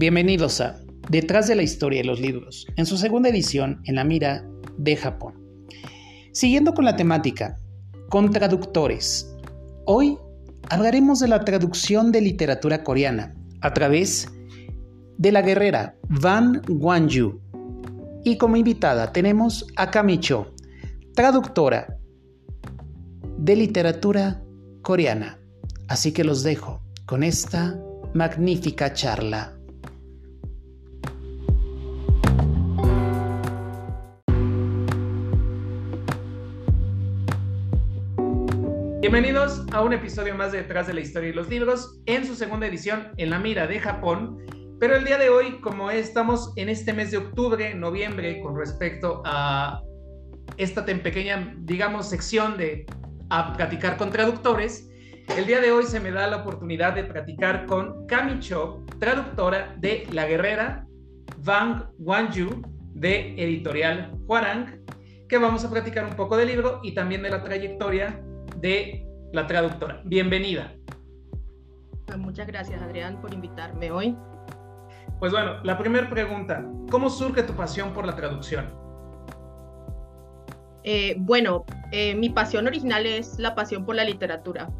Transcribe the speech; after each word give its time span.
Bienvenidos 0.00 0.62
a 0.62 0.80
Detrás 1.10 1.46
de 1.46 1.54
la 1.54 1.62
historia 1.62 2.00
de 2.00 2.06
los 2.06 2.20
libros, 2.20 2.66
en 2.76 2.86
su 2.86 2.96
segunda 2.96 3.28
edición 3.28 3.82
en 3.84 3.96
la 3.96 4.04
mira 4.04 4.42
de 4.78 4.96
Japón. 4.96 5.34
Siguiendo 6.32 6.72
con 6.72 6.86
la 6.86 6.96
temática, 6.96 7.58
con 8.08 8.30
traductores. 8.30 9.30
Hoy 9.84 10.16
hablaremos 10.70 11.20
de 11.20 11.28
la 11.28 11.44
traducción 11.44 12.12
de 12.12 12.22
literatura 12.22 12.82
coreana 12.82 13.34
a 13.60 13.74
través 13.74 14.26
de 15.18 15.32
la 15.32 15.42
guerrera 15.42 15.94
Van 16.08 16.62
Wanju. 16.66 17.38
Y 18.24 18.38
como 18.38 18.56
invitada 18.56 19.12
tenemos 19.12 19.66
a 19.76 19.90
Kamicho, 19.90 20.54
traductora 21.14 21.98
de 23.36 23.54
literatura 23.54 24.42
coreana. 24.80 25.38
Así 25.88 26.12
que 26.12 26.24
los 26.24 26.42
dejo 26.42 26.80
con 27.04 27.22
esta 27.22 27.78
magnífica 28.14 28.94
charla. 28.94 29.59
Bienvenidos 39.00 39.64
a 39.72 39.80
un 39.80 39.94
episodio 39.94 40.34
más 40.34 40.52
de 40.52 40.58
Detrás 40.58 40.86
de 40.86 40.92
la 40.92 41.00
Historia 41.00 41.30
y 41.30 41.32
los 41.32 41.48
Libros, 41.48 41.98
en 42.04 42.26
su 42.26 42.34
segunda 42.34 42.66
edición 42.66 43.08
en 43.16 43.30
la 43.30 43.38
mira 43.38 43.66
de 43.66 43.80
Japón. 43.80 44.44
Pero 44.78 44.94
el 44.94 45.06
día 45.06 45.16
de 45.16 45.30
hoy, 45.30 45.58
como 45.62 45.90
estamos 45.90 46.52
en 46.56 46.68
este 46.68 46.92
mes 46.92 47.10
de 47.10 47.16
octubre, 47.16 47.74
noviembre, 47.74 48.42
con 48.42 48.54
respecto 48.58 49.22
a 49.24 49.80
esta 50.58 50.84
pequeña, 50.84 51.56
digamos, 51.60 52.10
sección 52.10 52.58
de 52.58 52.84
a 53.30 53.54
platicar 53.54 53.96
con 53.96 54.10
traductores, 54.10 54.90
el 55.34 55.46
día 55.46 55.62
de 55.62 55.72
hoy 55.72 55.84
se 55.84 55.98
me 55.98 56.10
da 56.10 56.26
la 56.26 56.36
oportunidad 56.36 56.92
de 56.92 57.04
platicar 57.04 57.64
con 57.64 58.06
Kami 58.06 58.38
Cho, 58.40 58.84
traductora 58.98 59.76
de 59.78 60.06
La 60.12 60.26
Guerrera, 60.26 60.86
Wang 61.46 61.84
Wanju, 61.98 62.50
de 62.96 63.34
Editorial 63.42 64.12
Huarang, 64.26 64.84
que 65.26 65.38
vamos 65.38 65.64
a 65.64 65.70
platicar 65.70 66.04
un 66.04 66.16
poco 66.16 66.36
del 66.36 66.48
libro 66.48 66.80
y 66.82 66.92
también 66.92 67.22
de 67.22 67.30
la 67.30 67.42
trayectoria 67.42 68.22
de 68.60 69.06
la 69.32 69.46
traductora. 69.46 70.00
Bienvenida. 70.04 70.72
Pues 72.06 72.18
muchas 72.18 72.46
gracias, 72.46 72.82
Adrián, 72.82 73.20
por 73.20 73.32
invitarme 73.32 73.90
hoy. 73.90 74.16
Pues 75.18 75.32
bueno, 75.32 75.62
la 75.62 75.78
primera 75.78 76.08
pregunta, 76.08 76.64
¿cómo 76.90 77.10
surge 77.10 77.42
tu 77.42 77.52
pasión 77.54 77.92
por 77.92 78.06
la 78.06 78.16
traducción? 78.16 78.72
Eh, 80.82 81.14
bueno, 81.18 81.64
eh, 81.92 82.14
mi 82.14 82.30
pasión 82.30 82.66
original 82.66 83.06
es 83.06 83.38
la 83.38 83.54
pasión 83.54 83.84
por 83.84 83.94
la 83.96 84.04
literatura. 84.04 84.70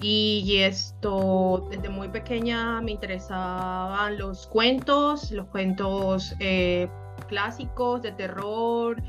Y 0.00 0.56
esto, 0.60 1.68
desde 1.70 1.90
muy 1.90 2.08
pequeña 2.08 2.80
me 2.80 2.92
interesaban 2.92 4.16
los 4.16 4.46
cuentos, 4.46 5.30
los 5.30 5.46
cuentos 5.48 6.34
eh, 6.40 6.88
clásicos 7.28 8.00
de 8.00 8.12
terror, 8.12 9.02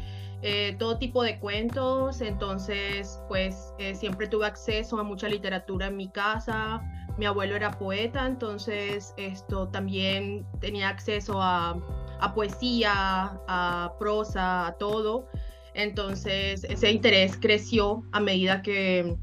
eh, 0.43 0.75
todo 0.79 0.97
tipo 0.97 1.21
de 1.21 1.37
cuentos, 1.37 2.19
entonces 2.21 3.19
pues 3.27 3.73
eh, 3.77 3.93
siempre 3.93 4.27
tuve 4.27 4.47
acceso 4.47 4.97
a 4.97 5.03
mucha 5.03 5.29
literatura 5.29 5.87
en 5.87 5.97
mi 5.97 6.09
casa, 6.09 6.81
mi 7.19 7.27
abuelo 7.27 7.55
era 7.55 7.77
poeta, 7.77 8.25
entonces 8.25 9.13
esto 9.17 9.67
también 9.67 10.43
tenía 10.59 10.89
acceso 10.89 11.39
a, 11.39 11.79
a 12.19 12.33
poesía, 12.33 13.39
a 13.47 13.93
prosa, 13.99 14.65
a 14.65 14.73
todo, 14.79 15.27
entonces 15.75 16.63
ese 16.63 16.89
interés 16.89 17.37
creció 17.39 18.03
a 18.11 18.19
medida 18.19 18.63
que 18.63 19.15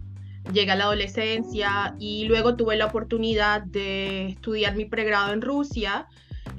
llegué 0.52 0.70
a 0.70 0.76
la 0.76 0.84
adolescencia 0.84 1.96
y 1.98 2.26
luego 2.26 2.54
tuve 2.54 2.76
la 2.76 2.86
oportunidad 2.86 3.62
de 3.62 4.26
estudiar 4.28 4.76
mi 4.76 4.84
pregrado 4.84 5.32
en 5.32 5.42
Rusia, 5.42 6.06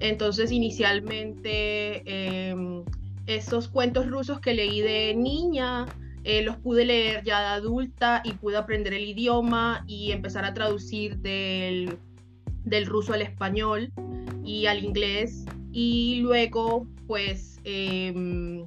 entonces 0.02 0.52
inicialmente... 0.52 2.04
Eh, 2.06 2.84
esos 3.30 3.68
cuentos 3.68 4.08
rusos 4.08 4.40
que 4.40 4.54
leí 4.54 4.82
de 4.82 5.14
niña, 5.16 5.86
eh, 6.24 6.42
los 6.42 6.58
pude 6.58 6.84
leer 6.84 7.24
ya 7.24 7.40
de 7.42 7.48
adulta 7.48 8.22
y 8.26 8.34
pude 8.34 8.58
aprender 8.58 8.94
el 8.94 9.08
idioma 9.08 9.84
y 9.88 10.12
empezar 10.12 10.46
a 10.46 10.54
traducir 10.54 11.18
del, 11.20 11.98
del 12.64 12.86
ruso 12.88 13.14
al 13.14 13.22
español 13.22 13.92
y 14.44 14.66
al 14.66 14.84
inglés. 14.84 15.46
Y 15.72 16.22
luego, 16.22 16.88
pues, 17.08 17.60
em, 17.64 18.66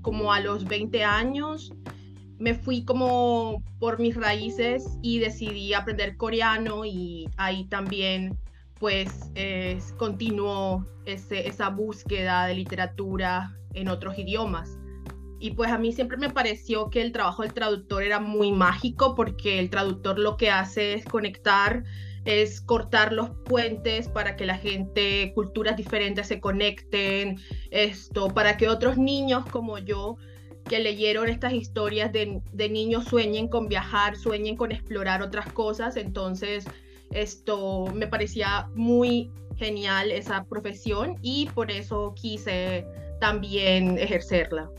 como 0.00 0.32
a 0.32 0.40
los 0.40 0.64
20 0.64 1.04
años, 1.04 1.70
me 2.38 2.54
fui 2.54 2.84
como 2.84 3.62
por 3.78 3.98
mis 3.98 4.16
raíces 4.16 4.98
y 5.02 5.18
decidí 5.18 5.74
aprender 5.74 6.16
coreano 6.16 6.86
y 6.86 7.28
ahí 7.36 7.64
también 7.64 8.38
pues 8.78 9.30
continuó 9.96 10.86
esa 11.04 11.70
búsqueda 11.70 12.46
de 12.46 12.54
literatura 12.54 13.56
en 13.74 13.88
otros 13.88 14.18
idiomas. 14.18 14.78
Y 15.40 15.52
pues 15.52 15.70
a 15.70 15.78
mí 15.78 15.92
siempre 15.92 16.16
me 16.16 16.30
pareció 16.30 16.90
que 16.90 17.00
el 17.00 17.12
trabajo 17.12 17.42
del 17.42 17.54
traductor 17.54 18.02
era 18.02 18.18
muy 18.18 18.50
mágico 18.50 19.14
porque 19.14 19.60
el 19.60 19.70
traductor 19.70 20.18
lo 20.18 20.36
que 20.36 20.50
hace 20.50 20.94
es 20.94 21.04
conectar, 21.04 21.84
es 22.24 22.60
cortar 22.60 23.12
los 23.12 23.30
puentes 23.44 24.08
para 24.08 24.34
que 24.36 24.46
la 24.46 24.58
gente, 24.58 25.32
culturas 25.34 25.76
diferentes 25.76 26.26
se 26.26 26.40
conecten, 26.40 27.38
esto, 27.70 28.28
para 28.28 28.56
que 28.56 28.68
otros 28.68 28.98
niños 28.98 29.46
como 29.46 29.78
yo 29.78 30.16
que 30.64 30.80
leyeron 30.80 31.28
estas 31.28 31.52
historias 31.52 32.12
de, 32.12 32.42
de 32.52 32.68
niños 32.68 33.04
sueñen 33.04 33.48
con 33.48 33.68
viajar, 33.68 34.16
sueñen 34.16 34.56
con 34.56 34.72
explorar 34.72 35.22
otras 35.22 35.50
cosas. 35.52 35.96
Entonces, 35.96 36.66
esto 37.12 37.86
me 37.94 38.06
parecía 38.06 38.68
muy 38.74 39.30
genial 39.56 40.12
esa 40.12 40.44
profesión 40.44 41.16
y 41.22 41.48
por 41.54 41.70
eso 41.70 42.14
quise 42.14 42.86
también 43.20 43.98
ejercerla. 43.98 44.70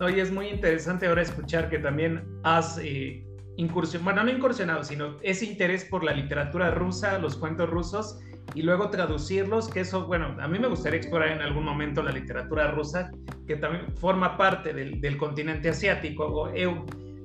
Oye, 0.00 0.20
es 0.20 0.32
muy 0.32 0.48
interesante 0.48 1.06
ahora 1.06 1.22
escuchar 1.22 1.68
que 1.68 1.78
también 1.78 2.22
has 2.42 2.78
eh, 2.78 3.22
incursionado, 3.56 4.04
bueno, 4.04 4.24
no 4.24 4.36
incursionado, 4.36 4.82
sino 4.82 5.16
ese 5.22 5.44
interés 5.44 5.84
por 5.84 6.04
la 6.04 6.12
literatura 6.12 6.70
rusa, 6.70 7.18
los 7.18 7.36
cuentos 7.36 7.68
rusos, 7.68 8.18
y 8.54 8.62
luego 8.62 8.90
traducirlos, 8.90 9.68
que 9.68 9.80
eso, 9.80 10.06
bueno, 10.06 10.36
a 10.40 10.48
mí 10.48 10.58
me 10.58 10.68
gustaría 10.68 10.98
explorar 10.98 11.28
en 11.28 11.42
algún 11.42 11.64
momento 11.64 12.02
la 12.02 12.12
literatura 12.12 12.70
rusa, 12.70 13.10
que 13.46 13.56
también 13.56 13.94
forma 13.96 14.36
parte 14.36 14.72
del, 14.72 15.16
continente 15.18 15.68
asiático. 15.68 16.24
O, 16.24 16.48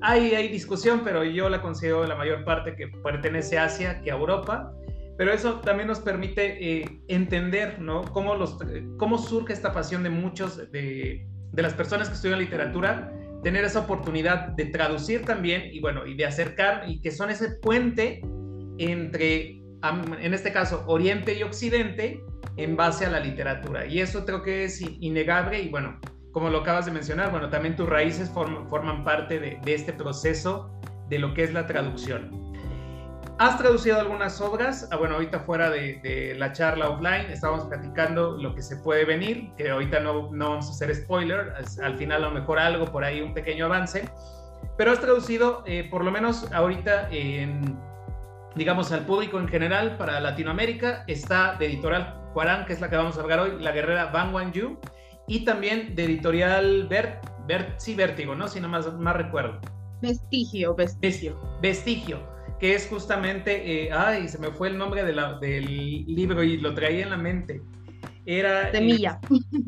hay, 0.10 0.36
hay 0.36 0.48
discusión, 0.48 1.02
pero 1.04 1.24
yo 1.24 1.50
la 1.50 1.62
considero 1.62 2.06
la 2.06 2.16
mayor 2.16 2.44
parte 2.44 2.76
que 2.76 2.88
pertenece 2.88 3.58
a 3.58 3.66
Asia 3.66 4.02
que 4.02 4.12
a 4.12 4.16
Europa 4.16 4.74
pero 5.18 5.32
eso 5.32 5.62
también 5.62 5.88
nos 5.88 6.00
permite 6.00 6.82
eh, 6.82 7.00
entender, 7.08 7.80
¿no? 7.80 8.04
Cómo, 8.04 8.36
los, 8.36 8.58
cómo 8.98 9.18
surge 9.18 9.54
esta 9.54 9.72
pasión 9.72 10.04
de 10.04 10.10
muchos, 10.10 10.58
de, 10.72 11.26
de, 11.52 11.62
las 11.62 11.74
personas 11.74 12.10
que 12.10 12.16
estudian 12.16 12.40
literatura, 12.40 13.14
tener 13.42 13.64
esa 13.64 13.80
oportunidad 13.80 14.50
de 14.50 14.66
traducir 14.66 15.24
también 15.24 15.70
y, 15.72 15.80
bueno, 15.80 16.06
y 16.06 16.16
de 16.16 16.26
acercar, 16.26 16.84
y 16.88 17.00
que 17.00 17.12
son 17.12 17.30
ese 17.30 17.52
puente 17.62 18.22
entre, 18.78 19.62
en 20.20 20.34
este 20.34 20.52
caso, 20.52 20.84
Oriente 20.88 21.34
y 21.34 21.44
Occidente 21.44 22.22
en 22.58 22.76
base 22.76 23.06
a 23.06 23.10
la 23.10 23.22
literatura. 23.22 23.86
Y 23.86 24.02
eso 24.02 24.26
creo 24.26 24.44
que 24.44 24.66
es 24.66 24.82
innegable 24.82 25.62
y, 25.62 25.70
bueno, 25.70 25.98
como 26.36 26.50
lo 26.50 26.58
acabas 26.58 26.86
de 26.86 26.92
mencionar, 26.92 27.32
bueno, 27.32 27.48
también 27.48 27.78
tus 27.78 27.88
raíces 27.88 28.30
forman 28.30 29.06
parte 29.06 29.40
de, 29.40 29.58
de 29.64 29.74
este 29.74 29.94
proceso 29.94 30.70
de 31.08 31.18
lo 31.18 31.34
que 31.34 31.46
es 31.46 31.54
la 31.54 31.66
traducción. 31.66 32.30
Has 33.38 33.58
traducido 33.58 33.98
algunas 33.98 34.42
obras, 34.42 34.90
ah, 34.92 34.98
bueno, 34.98 35.16
ahorita 35.16 35.40
fuera 35.40 35.70
de, 35.70 36.36
la 36.38 36.52
charla 36.52 36.90
offline 36.90 37.32
estábamos 37.32 37.64
platicando 37.68 38.36
lo 38.36 38.54
que 38.54 38.62
se 38.62 38.76
puede 38.76 39.06
venir, 39.06 39.54
que 39.56 39.70
ahorita 39.70 40.02
no, 40.02 40.30
no 40.34 40.50
vamos 40.50 40.68
a 40.68 40.72
hacer 40.72 40.94
spoiler, 40.94 41.54
al 41.82 41.98
final 41.98 42.26
a 42.26 42.28
lo 42.28 42.34
mejor 42.34 42.60
algo 42.60 42.84
por 42.84 43.06
ahí, 43.06 43.22
un 43.22 43.34
pequeño 43.34 43.68
avance, 43.68 44.10
pero 44.78 44.92
has 44.92 45.00
traducido 45.00 45.64
eh, 45.66 45.88
por 45.90 46.04
lo 46.04 46.12
menos 46.12 46.52
ahorita 46.52 47.08
en, 47.12 47.80
digamos, 48.56 48.92
al 48.92 49.06
público 49.06 49.40
en 49.40 49.48
general 49.48 49.96
para 49.96 50.20
Latinoamérica, 50.20 51.06
está 51.08 51.56
de 51.56 51.68
editorial 51.68 52.14
Juarán, 52.34 52.66
que 52.66 52.74
es 52.74 52.82
la 52.82 52.90
que 52.90 52.98
vamos 52.98 53.18
a 53.18 53.22
hablar 53.22 53.40
hoy, 53.40 53.58
La 53.62 53.72
Guerrera 53.72 54.08
Van 54.08 54.34
Wan 54.34 54.52
y 55.28 55.46
también 55.46 55.96
de 55.96 56.06
editorial 56.06 56.88
Bert, 56.88 57.26
Bert, 57.48 57.80
sí, 57.80 57.96
Vértigo, 57.96 58.36
¿no? 58.36 58.48
Si 58.48 58.60
no 58.60 58.68
más, 58.68 58.92
más 58.94 59.16
recuerdo. 59.16 59.60
Vestigio, 60.02 60.76
vestigio. 60.76 61.40
Vestigio 61.62 62.36
que 62.60 62.74
es 62.74 62.88
justamente, 62.88 63.86
eh, 63.86 63.92
ay, 63.92 64.28
se 64.28 64.38
me 64.38 64.52
fue 64.52 64.70
el 64.70 64.78
nombre 64.78 65.04
de 65.04 65.14
la, 65.14 65.38
del 65.40 65.66
libro 65.66 66.44
y 66.44 66.58
lo 66.58 66.74
traía 66.74 67.04
en 67.04 67.10
la 67.10 67.18
mente. 67.18 67.62
Era... 68.26 68.70
Eh, 68.70 68.72
Semilla. 68.72 69.20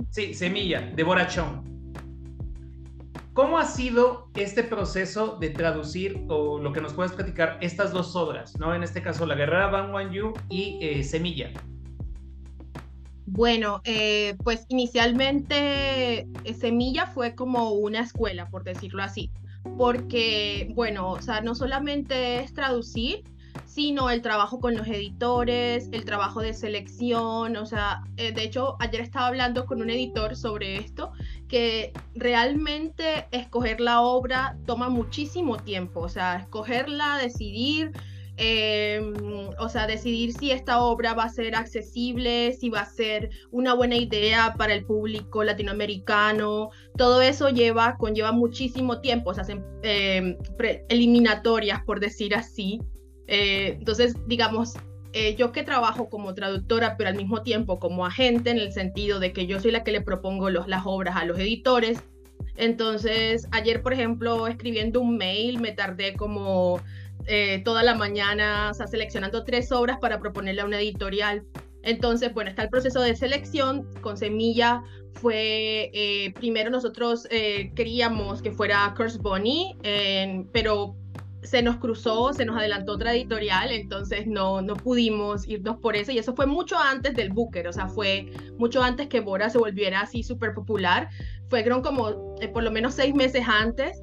sí, 0.09 0.33
Semilla, 0.33 0.81
de 0.81 1.04
Borachón. 1.04 1.65
¿Cómo 3.33 3.59
ha 3.59 3.65
sido 3.65 4.31
este 4.36 4.63
proceso 4.63 5.38
de 5.39 5.51
traducir, 5.51 6.25
o 6.27 6.59
lo 6.59 6.74
que 6.74 6.81
nos 6.81 6.94
puedes 6.94 7.12
platicar, 7.12 7.59
estas 7.62 7.92
dos 7.92 8.15
obras, 8.15 8.57
¿no? 8.57 8.74
En 8.74 8.81
este 8.81 9.04
caso, 9.04 9.27
La 9.27 9.36
Guerrera 9.36 9.68
Ban 9.68 9.94
Wan 9.94 10.12
Yu 10.12 10.33
y 10.50 10.80
eh, 10.81 11.04
Semilla. 11.04 11.51
Bueno, 13.27 13.81
pues 14.44 14.65
inicialmente 14.69 16.27
Semilla 16.57 17.07
fue 17.07 17.35
como 17.35 17.71
una 17.74 18.00
escuela, 18.00 18.50
por 18.50 18.63
decirlo 18.63 19.03
así 19.03 19.29
porque, 19.75 20.71
bueno, 20.75 21.12
o 21.12 21.21
sea, 21.21 21.41
no 21.41 21.56
solamente 21.56 22.39
es 22.39 22.53
traducir, 22.53 23.24
sino 23.65 24.09
el 24.09 24.21
trabajo 24.21 24.59
con 24.59 24.75
los 24.75 24.88
editores, 24.88 25.89
el 25.91 26.06
trabajo 26.06 26.41
de 26.41 26.53
selección, 26.53 27.57
o 27.57 27.65
sea, 27.65 28.03
eh, 28.18 28.31
de 28.31 28.44
hecho 28.44 28.75
ayer 28.79 29.01
estaba 29.01 29.27
hablando 29.27 29.65
con 29.65 29.81
un 29.81 29.89
editor 29.89 30.35
sobre 30.35 30.77
esto, 30.77 31.12
que 31.47 31.91
realmente 32.13 33.27
escoger 33.31 33.80
la 33.80 34.01
obra 34.01 34.57
toma 34.65 34.89
muchísimo 34.89 35.57
tiempo, 35.57 36.01
o 36.01 36.09
sea, 36.09 36.38
escogerla, 36.38 37.18
decidir, 37.18 37.91
em, 38.37 39.13
o 39.59 39.69
sea, 39.69 39.87
decidir 39.87 40.33
si 40.33 40.51
esta 40.51 40.81
obra 40.81 41.13
va 41.13 41.25
a 41.25 41.29
ser 41.29 41.55
accesible, 41.55 42.53
si 42.53 42.69
va 42.69 42.81
a 42.81 42.85
ser 42.85 43.29
una 43.51 43.73
buena 43.73 43.95
idea 43.95 44.53
para 44.57 44.73
el 44.73 44.85
público 44.85 45.43
latinoamericano, 45.43 46.69
todo 46.95 47.21
eso 47.21 47.49
lleva, 47.49 47.97
conlleva 47.97 48.31
muchísimo 48.31 49.01
tiempo, 49.01 49.31
o 49.31 49.33
sea, 49.33 49.45
em, 49.83 50.37
eliminatorias, 50.89 51.83
por 51.83 51.99
decir 51.99 52.35
así, 52.35 52.79
eh, 53.27 53.75
entonces, 53.79 54.15
digamos, 54.25 54.75
eh, 55.13 55.35
yo 55.35 55.51
que 55.51 55.63
trabajo 55.63 56.09
como 56.09 56.33
traductora, 56.33 56.95
pero 56.97 57.09
al 57.09 57.15
mismo 57.15 57.43
tiempo 57.43 57.79
como 57.79 58.05
agente, 58.05 58.51
en 58.51 58.57
el 58.57 58.71
sentido 58.71 59.19
de 59.19 59.33
que 59.33 59.47
yo 59.47 59.59
soy 59.59 59.71
la 59.71 59.83
que 59.83 59.91
le 59.91 60.01
propongo 60.01 60.49
las 60.49 60.83
obras 60.85 61.15
a 61.15 61.25
los 61.25 61.39
editores. 61.39 61.99
Entonces, 62.55 63.47
ayer, 63.51 63.81
por 63.83 63.93
ejemplo, 63.93 64.47
escribiendo 64.47 65.01
un 65.01 65.17
mail, 65.17 65.59
me 65.59 65.71
tardé 65.71 66.15
como 66.15 66.81
eh, 67.27 67.62
toda 67.63 67.83
la 67.83 67.95
mañana, 67.95 68.71
o 68.71 68.88
seleccionando 68.88 69.44
tres 69.44 69.71
obras 69.71 69.97
para 70.00 70.19
proponerle 70.19 70.62
a 70.62 70.65
una 70.65 70.79
editorial. 70.79 71.45
Entonces, 71.83 72.33
bueno, 72.33 72.50
está 72.50 72.63
el 72.63 72.69
proceso 72.69 73.01
de 73.01 73.15
selección. 73.15 73.88
Con 74.01 74.18
Semilla 74.18 74.83
fue, 75.13 76.31
primero 76.35 76.69
nosotros 76.69 77.27
queríamos 77.29 78.41
que 78.41 78.51
fuera 78.51 78.94
Curse 78.97 79.19
Bonnie, 79.19 79.77
pero 80.51 80.97
se 81.47 81.62
nos 81.62 81.77
cruzó, 81.77 82.33
se 82.33 82.45
nos 82.45 82.57
adelantó 82.57 82.94
otra 82.94 83.13
editorial, 83.13 83.71
entonces 83.71 84.27
no, 84.27 84.62
no 84.62 84.75
pudimos 84.75 85.47
irnos 85.47 85.77
por 85.77 85.95
eso. 85.95 86.12
Y 86.12 86.18
eso 86.18 86.35
fue 86.35 86.45
mucho 86.45 86.77
antes 86.77 87.15
del 87.15 87.30
Booker, 87.30 87.68
o 87.68 87.73
sea, 87.73 87.88
fue 87.88 88.31
mucho 88.57 88.83
antes 88.83 89.07
que 89.07 89.21
Bora 89.21 89.50
se 89.50 89.57
volviera 89.57 90.01
así 90.01 90.23
súper 90.23 90.53
popular. 90.53 91.09
Fueron 91.50 91.81
como 91.81 92.35
eh, 92.41 92.50
por 92.50 92.63
lo 92.63 92.71
menos 92.71 92.94
seis 92.94 93.15
meses 93.15 93.44
antes. 93.47 94.01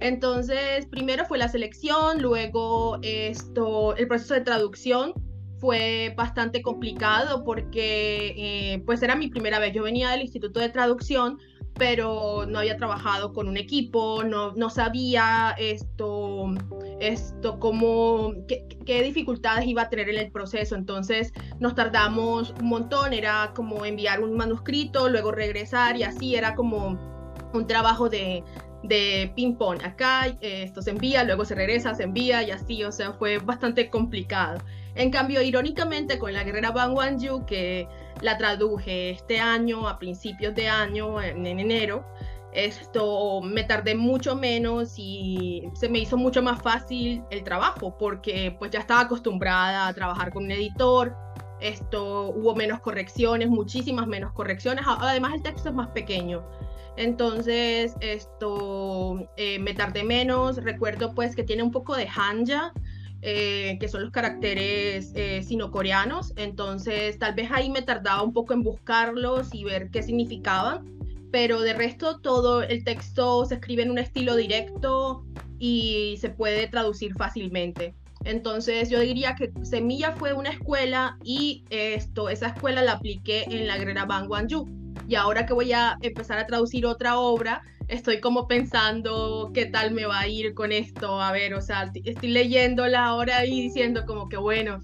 Entonces, 0.00 0.86
primero 0.86 1.24
fue 1.24 1.38
la 1.38 1.48
selección, 1.48 2.22
luego 2.22 2.98
esto, 3.02 3.96
el 3.96 4.06
proceso 4.06 4.34
de 4.34 4.42
traducción 4.42 5.12
fue 5.58 6.14
bastante 6.16 6.62
complicado 6.62 7.44
porque 7.44 8.34
eh, 8.36 8.82
pues 8.86 9.02
era 9.02 9.16
mi 9.16 9.28
primera 9.28 9.58
vez. 9.58 9.74
Yo 9.74 9.82
venía 9.82 10.10
del 10.10 10.22
Instituto 10.22 10.60
de 10.60 10.68
Traducción, 10.68 11.38
pero 11.74 12.46
no 12.46 12.58
había 12.58 12.76
trabajado 12.76 13.32
con 13.32 13.48
un 13.48 13.56
equipo, 13.56 14.22
no, 14.24 14.52
no 14.52 14.70
sabía 14.70 15.54
esto, 15.58 16.54
esto 17.00 17.58
cómo, 17.58 18.34
qué, 18.46 18.66
qué, 18.84 19.02
dificultades 19.02 19.66
iba 19.66 19.82
a 19.82 19.88
tener 19.88 20.08
en 20.08 20.18
el 20.18 20.30
proceso. 20.30 20.76
Entonces 20.76 21.32
nos 21.58 21.74
tardamos 21.74 22.54
un 22.60 22.68
montón, 22.68 23.12
era 23.12 23.52
como 23.54 23.84
enviar 23.84 24.22
un 24.22 24.36
manuscrito, 24.36 25.08
luego 25.08 25.32
regresar 25.32 25.96
y 25.96 26.04
así 26.04 26.36
era 26.36 26.54
como 26.54 26.98
un 27.54 27.66
trabajo 27.66 28.08
de, 28.08 28.44
de 28.82 29.32
ping-pong. 29.34 29.82
Acá 29.84 30.26
esto 30.40 30.82
se 30.82 30.90
envía, 30.90 31.24
luego 31.24 31.44
se 31.44 31.54
regresa, 31.54 31.94
se 31.94 32.04
envía 32.04 32.42
y 32.42 32.50
así, 32.50 32.84
o 32.84 32.92
sea, 32.92 33.12
fue 33.12 33.38
bastante 33.38 33.90
complicado. 33.90 34.58
En 34.94 35.10
cambio, 35.10 35.42
irónicamente, 35.42 36.18
con 36.18 36.32
la 36.32 36.44
guerrera 36.44 36.70
Ban 36.70 36.92
Wanju, 36.92 37.46
que 37.46 37.88
la 38.20 38.36
traduje 38.36 39.10
este 39.10 39.38
año, 39.38 39.88
a 39.88 39.98
principios 39.98 40.54
de 40.54 40.68
año, 40.68 41.22
en, 41.22 41.46
enero, 41.46 42.04
esto 42.52 43.40
me 43.42 43.62
tardé 43.62 43.94
mucho 43.94 44.34
menos 44.34 44.94
y 44.96 45.68
se 45.74 45.88
me 45.88 45.98
hizo 46.00 46.16
mucho 46.16 46.42
más 46.42 46.60
fácil 46.62 47.22
el 47.30 47.44
trabajo 47.44 47.96
porque 47.96 48.56
pues 48.58 48.70
ya 48.70 48.80
estaba 48.80 49.02
acostumbrada 49.02 49.86
a 49.86 49.94
trabajar 49.94 50.32
con 50.32 50.44
un 50.44 50.50
editor, 50.50 51.14
esto 51.60 52.30
hubo 52.30 52.54
menos 52.56 52.80
correcciones, 52.80 53.48
muchísimas 53.48 54.06
menos 54.06 54.32
correcciones, 54.32 54.84
además 54.86 55.34
el 55.34 55.42
texto 55.42 55.68
es 55.68 55.74
más 55.74 55.88
pequeño. 55.90 56.42
Entonces, 56.98 57.94
esto 58.00 59.30
eh, 59.36 59.60
me 59.60 59.72
tardé 59.72 60.02
menos. 60.02 60.56
Recuerdo 60.56 61.14
pues 61.14 61.36
que 61.36 61.44
tiene 61.44 61.62
un 61.62 61.70
poco 61.70 61.94
de 61.94 62.08
hanja, 62.08 62.72
eh, 63.22 63.78
que 63.78 63.86
son 63.86 64.02
los 64.02 64.10
caracteres 64.10 65.12
eh, 65.14 65.44
sino-coreanos. 65.44 66.32
Entonces, 66.34 67.16
tal 67.20 67.34
vez 67.34 67.52
ahí 67.52 67.70
me 67.70 67.82
tardaba 67.82 68.24
un 68.24 68.32
poco 68.32 68.52
en 68.52 68.64
buscarlos 68.64 69.54
y 69.54 69.62
ver 69.62 69.90
qué 69.90 70.02
significaban. 70.02 70.98
Pero 71.30 71.60
de 71.60 71.74
resto, 71.74 72.18
todo 72.18 72.64
el 72.64 72.82
texto 72.82 73.44
se 73.44 73.54
escribe 73.54 73.84
en 73.84 73.92
un 73.92 73.98
estilo 73.98 74.34
directo 74.34 75.24
y 75.60 76.16
se 76.20 76.30
puede 76.30 76.66
traducir 76.66 77.14
fácilmente. 77.14 77.94
Entonces 78.24 78.90
yo 78.90 78.98
diría 78.98 79.36
que 79.36 79.52
Semilla 79.62 80.16
fue 80.16 80.32
una 80.32 80.50
escuela 80.50 81.16
y 81.22 81.62
esto, 81.70 82.28
esa 82.28 82.48
escuela 82.48 82.82
la 82.82 82.94
apliqué 82.94 83.44
en 83.44 83.68
la 83.68 83.78
Guerrera 83.78 84.04
Ban 84.04 84.28
Wanju. 84.28 84.77
Y 85.08 85.14
ahora 85.14 85.46
que 85.46 85.54
voy 85.54 85.72
a 85.72 85.96
empezar 86.02 86.38
a 86.38 86.46
traducir 86.46 86.84
otra 86.84 87.18
obra, 87.18 87.62
estoy 87.88 88.20
como 88.20 88.46
pensando 88.46 89.50
qué 89.54 89.64
tal 89.64 89.92
me 89.92 90.04
va 90.04 90.20
a 90.20 90.28
ir 90.28 90.52
con 90.52 90.70
esto. 90.70 91.20
A 91.20 91.32
ver, 91.32 91.54
o 91.54 91.62
sea, 91.62 91.90
estoy 92.04 92.28
leyéndola 92.28 93.06
ahora 93.06 93.46
y 93.46 93.62
diciendo 93.62 94.04
como 94.06 94.28
que 94.28 94.36
bueno, 94.36 94.80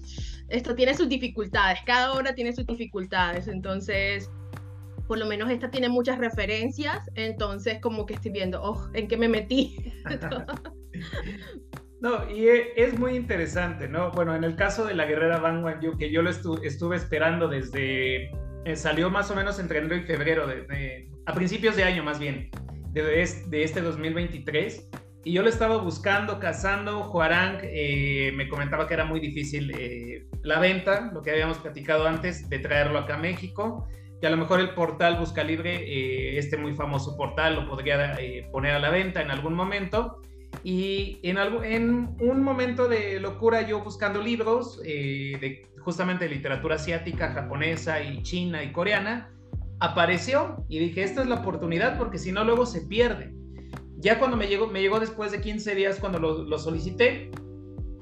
esto 0.49 0.73
tiene 0.73 0.95
sus 0.95 1.09
dificultades, 1.09 1.79
cada 1.85 2.13
obra 2.13 2.33
tiene 2.33 2.53
sus 2.53 2.65
dificultades, 2.65 3.47
entonces 3.47 4.29
por 5.07 5.19
lo 5.19 5.27
menos 5.27 5.51
esta 5.51 5.69
tiene 5.69 5.89
muchas 5.89 6.17
referencias, 6.17 6.99
entonces 7.13 7.79
como 7.79 8.07
que 8.07 8.15
estoy 8.15 8.31
viendo, 8.31 8.61
oh, 8.63 8.89
¿en 8.93 9.07
qué 9.07 9.17
me 9.17 9.29
metí? 9.29 9.93
no, 12.01 12.27
y 12.31 12.47
e, 12.47 12.73
es 12.75 12.97
muy 12.97 13.15
interesante, 13.15 13.87
¿no? 13.87 14.11
Bueno, 14.11 14.35
en 14.35 14.43
el 14.43 14.55
caso 14.55 14.85
de 14.85 14.95
la 14.95 15.05
guerrera 15.05 15.37
Van 15.37 15.63
Wan 15.63 15.79
que 15.99 16.11
yo 16.11 16.23
lo 16.23 16.31
estuve 16.31 16.95
esperando 16.95 17.47
desde, 17.47 18.31
eh, 18.65 18.75
salió 18.75 19.09
más 19.09 19.31
o 19.31 19.35
menos 19.35 19.59
entre 19.59 19.79
enero 19.79 19.95
y 19.95 20.01
febrero, 20.01 20.47
de, 20.47 21.07
a 21.25 21.33
principios 21.33 21.75
de 21.75 21.83
año 21.83 22.03
más 22.03 22.19
bien, 22.19 22.49
de, 22.91 23.63
este 23.63 23.81
2023. 23.81 24.89
Y 25.23 25.33
yo 25.33 25.41
lo 25.41 25.49
estaba 25.49 25.77
buscando, 25.77 26.39
cazando. 26.39 27.03
Juarán 27.03 27.59
eh, 27.63 28.31
me 28.35 28.47
comentaba 28.47 28.87
que 28.87 28.93
era 28.93 29.05
muy 29.05 29.19
difícil 29.19 29.71
eh, 29.71 30.25
la 30.43 30.59
venta, 30.59 31.11
lo 31.13 31.21
que 31.21 31.31
habíamos 31.31 31.57
platicado 31.57 32.07
antes, 32.07 32.47
de 32.49 32.59
traerlo 32.59 32.99
acá 32.99 33.15
a 33.15 33.17
México. 33.17 33.87
Y 34.21 34.25
a 34.25 34.29
lo 34.29 34.37
mejor 34.37 34.59
el 34.59 34.69
portal 34.69 35.17
Busca 35.17 35.43
Libre, 35.43 35.75
eh, 35.75 36.37
este 36.37 36.57
muy 36.57 36.73
famoso 36.73 37.17
portal, 37.17 37.55
lo 37.55 37.67
podría 37.67 38.17
poner 38.51 38.75
a 38.75 38.79
la 38.79 38.89
venta 38.89 39.21
en 39.21 39.31
algún 39.31 39.55
momento. 39.55 40.21
Y 40.63 41.19
en, 41.23 41.37
algo, 41.37 41.63
en 41.63 42.15
un 42.19 42.41
momento 42.41 42.87
de 42.87 43.19
locura, 43.19 43.61
yo 43.63 43.83
buscando 43.83 44.21
libros 44.21 44.81
de 44.81 45.67
justamente 45.85 46.27
literatura 46.27 46.75
asiática, 46.75 47.31
japonesa 47.31 48.01
y 48.01 48.23
china 48.23 48.63
y 48.63 48.71
coreana, 48.71 49.29
apareció 49.79 50.65
y 50.67 50.79
dije, 50.79 51.03
esta 51.03 51.21
es 51.21 51.27
la 51.27 51.35
oportunidad 51.35 51.97
porque 51.97 52.17
si 52.17 52.31
no 52.31 52.43
luego 52.43 52.65
se 52.65 52.81
pierde. 52.81 53.33
Ya 53.97 54.17
cuando 54.19 54.35
me 54.35 54.47
llegó, 54.47 54.67
me 54.67 54.81
llegó 54.81 54.99
después 54.99 55.31
de 55.31 55.41
15 55.41 55.75
días 55.75 55.99
cuando 55.99 56.19
lo, 56.19 56.57
solicité, 56.57 57.29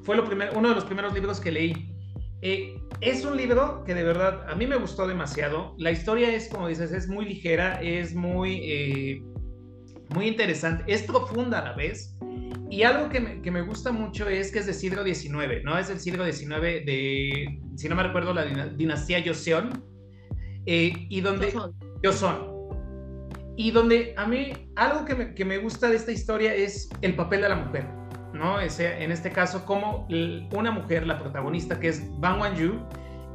fue 0.04 0.16
lo 0.16 0.24
primer, 0.24 0.52
uno 0.56 0.70
de 0.70 0.76
los 0.76 0.86
primeros 0.86 1.14
libros 1.14 1.40
que 1.42 1.52
leí. 1.52 1.94
Eh, 2.42 2.76
es 3.02 3.24
un 3.26 3.38
libro 3.38 3.84
que 3.86 3.94
de 3.94 4.04
verdad 4.04 4.50
a 4.50 4.56
mí 4.56 4.66
me 4.66 4.78
gustó 4.78 5.06
demasiado. 5.06 5.76
La 5.78 5.92
historia 5.92 6.34
es, 6.34 6.48
como 6.50 6.70
dices, 6.70 6.94
es 6.94 7.08
muy 7.10 7.26
ligera, 7.26 7.82
es 7.82 8.16
muy, 8.16 8.60
eh, 8.64 9.24
muy 10.16 10.28
interesante, 10.28 10.84
es 10.88 11.04
profunda 11.04 11.60
a 11.60 11.64
la 11.66 11.74
vez. 11.74 12.18
Y 12.74 12.82
algo 12.82 13.08
que 13.08 13.20
me, 13.20 13.40
que 13.40 13.52
me, 13.52 13.62
gusta 13.62 13.92
mucho 13.92 14.28
es 14.28 14.52
que 14.52 14.58
es 14.58 14.66
del 14.66 14.74
siglo 14.74 15.04
XIX, 15.04 15.64
¿no? 15.64 15.78
Es 15.78 15.90
del 15.90 16.00
siglo 16.00 16.26
XIX 16.26 16.60
de, 16.60 17.60
si 17.76 17.88
no 17.88 17.96
me 17.96 18.02
recuerdo, 18.02 18.34
la 18.34 18.46
dinastía 18.46 19.22
Joseon, 19.24 19.86
eh, 20.66 20.92
y 21.08 21.22
donde 21.22 21.54
yo 22.02 22.12
son. 22.12 22.52
Y 23.58 23.70
donde 23.70 24.16
a 24.18 24.26
mí 24.26 24.54
algo 24.76 25.06
que 25.06 25.14
me, 25.14 25.36
que 25.36 25.46
me, 25.46 25.60
gusta 25.60 25.88
de 25.88 25.98
esta 25.98 26.12
historia 26.12 26.52
es 26.56 26.90
el 27.02 27.16
papel 27.16 27.42
de 27.42 27.50
la 27.50 27.58
mujer, 27.58 27.86
¿no? 28.34 28.60
Ese, 28.60 29.04
en 29.04 29.12
este 29.12 29.30
caso, 29.30 29.68
como 29.68 30.08
una 30.52 30.72
mujer, 30.72 31.06
la 31.06 31.20
protagonista, 31.20 31.80
que 31.80 31.90
es 31.90 32.02
Bang 32.20 32.42
Wan-yu, 32.42 32.82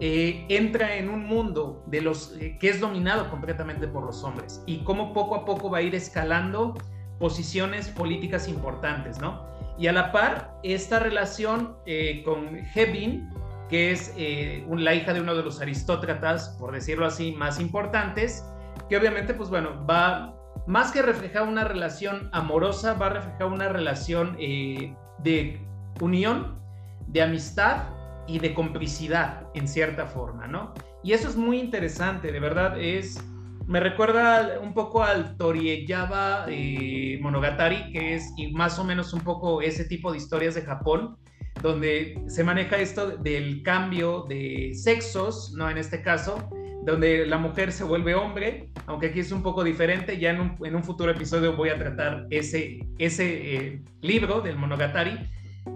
eh, 0.01 0.47
entra 0.49 0.97
en 0.97 1.09
un 1.09 1.25
mundo 1.25 1.85
de 1.87 2.01
los, 2.01 2.37
eh, 2.41 2.59
que 2.59 2.71
es 2.71 2.81
dominado 2.81 3.31
completamente 3.31 3.87
por 3.87 4.05
los 4.05 4.25
hombres 4.25 4.65
y 4.67 4.83
cómo 4.83 5.13
poco 5.13 5.37
a 5.37 5.45
poco 5.45 5.71
va 5.71 5.79
a 5.79 5.83
ir 5.83 5.95
escalando 5.95 6.75
posiciones 7.19 7.89
políticas 7.89 8.49
importantes, 8.49 9.19
¿no? 9.19 9.47
Y 9.79 9.87
a 9.87 9.93
la 9.93 10.13
par, 10.13 10.59
esta 10.63 10.99
relación 10.99 11.77
con 12.25 12.59
Hebin, 12.75 13.31
que 13.69 13.93
es 13.93 14.13
eh, 14.17 14.67
la 14.71 14.95
hija 14.95 15.13
de 15.13 15.21
uno 15.21 15.35
de 15.35 15.43
los 15.43 15.61
aristócratas, 15.61 16.57
por 16.59 16.73
decirlo 16.73 17.07
así, 17.07 17.33
más 17.33 17.61
importantes, 17.61 18.45
que 18.89 18.97
obviamente, 18.97 19.35
pues 19.35 19.51
bueno, 19.51 19.85
va 19.87 20.35
más 20.67 20.91
que 20.91 21.03
reflejar 21.03 21.47
una 21.47 21.65
relación 21.65 22.29
amorosa, 22.33 22.95
va 22.95 23.07
a 23.07 23.11
reflejar 23.11 23.47
una 23.47 23.69
relación 23.69 24.37
eh, 24.39 24.95
de 25.19 25.61
unión, 26.01 26.59
de 27.07 27.23
amistad 27.23 27.85
y 28.27 28.39
de 28.39 28.55
complicidad, 28.55 29.47
en 29.55 29.69
cierta 29.69 30.07
forma, 30.07 30.47
¿no? 30.47 30.75
Y 31.03 31.13
eso 31.13 31.29
es 31.29 31.37
muy 31.37 31.59
interesante, 31.59 32.33
de 32.33 32.41
verdad, 32.41 32.79
es... 32.81 33.23
Me 33.69 33.81
recuerda 33.81 34.61
un 34.63 34.73
poco 34.73 35.03
al 35.05 35.37
Toriyama 35.37 36.47
eh, 36.49 37.19
Monogatari, 37.21 37.93
que 37.93 38.15
es 38.15 38.33
más 38.53 38.79
o 38.79 38.85
menos 38.85 39.13
un 39.13 39.21
poco 39.21 39.61
ese 39.61 39.85
tipo 39.85 40.11
de 40.11 40.17
historias 40.17 40.55
de 40.55 40.63
Japón, 40.63 41.19
donde 41.61 42.19
se 42.29 42.43
maneja 42.45 42.79
esto 42.79 43.19
del 43.19 43.63
cambio 43.63 44.25
de 44.27 44.73
sexos, 44.73 45.53
¿no? 45.55 45.69
En 45.69 45.77
este 45.77 46.01
caso, 46.01 46.49
donde 46.87 47.27
la 47.27 47.37
mujer 47.37 47.71
se 47.71 47.85
vuelve 47.85 48.15
hombre, 48.15 48.71
aunque 48.87 49.09
aquí 49.09 49.21
es 49.21 49.33
un 49.33 49.43
poco 49.43 49.63
diferente, 49.63 50.19
ya 50.19 50.31
en 50.31 50.41
un, 50.41 50.57
en 50.65 50.75
un 50.75 50.83
futuro 50.83 51.11
episodio 51.11 51.55
voy 51.55 51.69
a 51.69 51.77
tratar 51.77 52.27
ese, 52.31 52.81
ese 52.97 53.55
eh, 53.55 53.83
libro 54.01 54.41
del 54.41 54.57
Monogatari, 54.57 55.29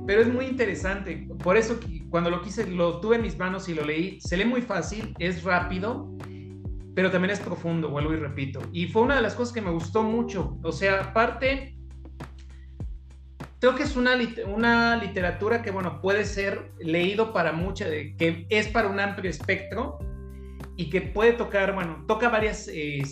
pero 0.07 0.23
es 0.23 0.33
muy 0.33 0.47
interesante, 0.47 1.29
por 1.45 1.59
eso 1.59 1.79
cuando 2.09 2.31
lo 2.31 2.41
quise, 2.41 2.67
lo 2.67 3.01
tuve 3.01 3.17
en 3.17 3.23
mis 3.23 3.37
manos 3.37 3.69
y 3.69 3.75
lo 3.75 3.85
leí, 3.85 4.19
se 4.19 4.39
lee 4.39 4.47
muy 4.47 4.63
fácil, 4.63 5.15
es 5.19 5.43
rápido, 5.43 6.17
pero 6.95 7.11
también 7.11 7.31
es 7.31 7.41
profundo, 7.41 7.89
vuelvo 7.89 8.13
y 8.13 8.17
repito, 8.17 8.61
y 8.73 8.87
fue 8.87 9.03
una 9.03 9.17
de 9.17 9.23
las 9.23 9.35
cosas 9.35 9.55
que 9.55 9.61
me 9.61 9.71
gustó 9.71 10.03
mucho, 10.03 10.59
o 10.63 10.73
sea, 10.73 11.01
aparte 11.01 11.77
creo 13.61 13.77
que 13.77 13.85
es 13.85 13.95
una, 13.95 14.19
una 14.49 14.97
literatura 14.97 15.63
que, 15.63 15.71
bueno, 15.71 16.01
puede 16.01 16.25
ser 16.25 16.73
leído 16.81 17.33
para 17.33 17.53
mucha, 17.53 17.87
que 17.89 18.47
es 18.51 18.67
para 18.67 18.89
un 18.89 18.99
amplio 18.99 19.31
espectro 19.31 19.99
y 20.77 20.91
que 20.91 21.01
puede 21.01 21.35
tocar, 21.35 21.73
bueno, 21.73 22.05
toca 22.09 22.29
varias, 22.29 22.69
eh, 22.69 23.03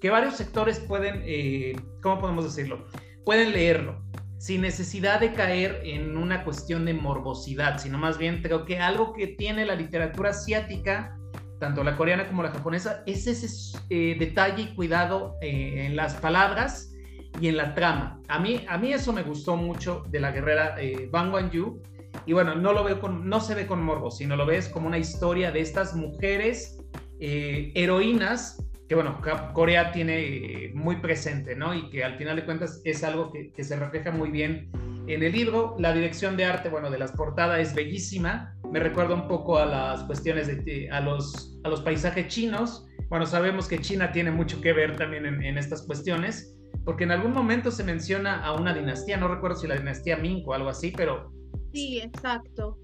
que 0.00 0.10
varios 0.10 0.36
sectores 0.36 0.80
pueden, 0.80 1.22
eh, 1.24 1.76
¿cómo 2.02 2.20
podemos 2.20 2.44
decirlo? 2.44 2.86
Pueden 3.24 3.52
leerlo 3.52 4.04
sin 4.38 4.60
necesidad 4.60 5.18
de 5.20 5.32
caer 5.32 5.80
en 5.84 6.16
una 6.16 6.44
cuestión 6.44 6.84
de 6.84 6.92
morbosidad, 6.92 7.78
sino 7.78 7.96
más 7.96 8.18
bien 8.18 8.42
creo 8.42 8.66
que 8.66 8.78
algo 8.78 9.14
que 9.14 9.28
tiene 9.28 9.64
la 9.64 9.74
literatura 9.74 10.30
asiática, 10.30 11.16
tanto 11.58 11.82
la 11.84 11.96
coreana 11.96 12.26
como 12.26 12.42
la 12.42 12.50
japonesa, 12.50 13.02
es 13.06 13.26
ese 13.26 13.78
eh, 13.90 14.16
detalle 14.18 14.62
y 14.62 14.74
cuidado 14.74 15.36
en 15.40 15.96
las 15.96 16.14
palabras 16.14 16.92
y 17.40 17.48
en 17.48 17.56
la 17.56 17.74
trama. 17.74 18.20
A 18.28 18.38
mí, 18.38 18.64
a 18.68 18.78
mí 18.78 18.92
eso 18.92 19.12
me 19.12 19.22
gustó 19.22 19.56
mucho 19.56 20.04
de 20.08 20.20
la 20.20 20.30
guerrera 20.30 20.76
eh, 20.80 21.08
Bang 21.10 21.32
Wan-yu. 21.32 21.82
Y 22.24 22.32
bueno, 22.32 22.54
no 22.54 22.72
lo 22.72 22.82
veo 22.82 22.98
con, 22.98 23.28
no 23.28 23.40
se 23.40 23.54
ve 23.54 23.66
con 23.66 23.82
morbo, 23.82 24.10
sino 24.10 24.36
lo 24.36 24.46
ves 24.46 24.68
como 24.68 24.86
una 24.86 24.98
historia 24.98 25.52
de 25.52 25.60
estas 25.60 25.94
mujeres 25.94 26.78
eh, 27.20 27.72
heroínas 27.74 28.62
que 28.88 28.94
bueno, 28.94 29.20
Corea 29.52 29.90
tiene 29.90 30.20
eh, 30.20 30.72
muy 30.72 30.96
presente, 30.96 31.56
¿no? 31.56 31.74
Y 31.74 31.90
que 31.90 32.04
al 32.04 32.16
final 32.16 32.36
de 32.36 32.44
cuentas 32.44 32.80
es 32.84 33.02
algo 33.02 33.32
que, 33.32 33.50
que, 33.50 33.64
se 33.64 33.74
refleja 33.74 34.12
muy 34.12 34.30
bien 34.30 34.70
en 35.08 35.24
el 35.24 35.32
libro. 35.32 35.74
La 35.80 35.92
dirección 35.92 36.36
de 36.36 36.44
arte, 36.44 36.68
bueno, 36.68 36.88
de 36.88 36.98
las 36.98 37.10
portadas 37.10 37.58
es 37.58 37.74
bellísima. 37.74 38.55
Me 38.72 38.80
recuerda 38.80 39.14
un 39.14 39.28
poco 39.28 39.58
a 39.58 39.66
las 39.66 40.02
cuestiones 40.04 40.48
de, 40.48 40.88
a 40.90 41.00
los, 41.00 41.58
a 41.64 41.68
los 41.68 41.80
paisajes 41.80 42.28
chinos. 42.28 42.86
Bueno, 43.08 43.24
sabemos 43.26 43.68
que 43.68 43.80
China 43.80 44.12
tiene 44.12 44.30
mucho 44.30 44.60
que 44.60 44.72
ver 44.72 44.96
también 44.96 45.26
en, 45.26 45.58
estas 45.58 45.86
cuestiones 45.86 46.52
porque 46.84 47.04
en 47.04 47.10
algún 47.10 47.32
momento 47.32 47.70
se 47.70 47.82
menciona 47.82 48.44
a 48.44 48.52
una 48.54 48.72
dinastía, 48.72 49.16
no 49.16 49.28
recuerdo 49.28 49.56
si 49.56 49.66
la 49.66 49.76
dinastía 49.76 50.16
Ming 50.16 50.44
o 50.46 50.54
algo 50.54 50.68
así, 50.68 50.92
pero... 50.96 51.32
Sí, 51.72 52.00
exacto. 52.00 52.78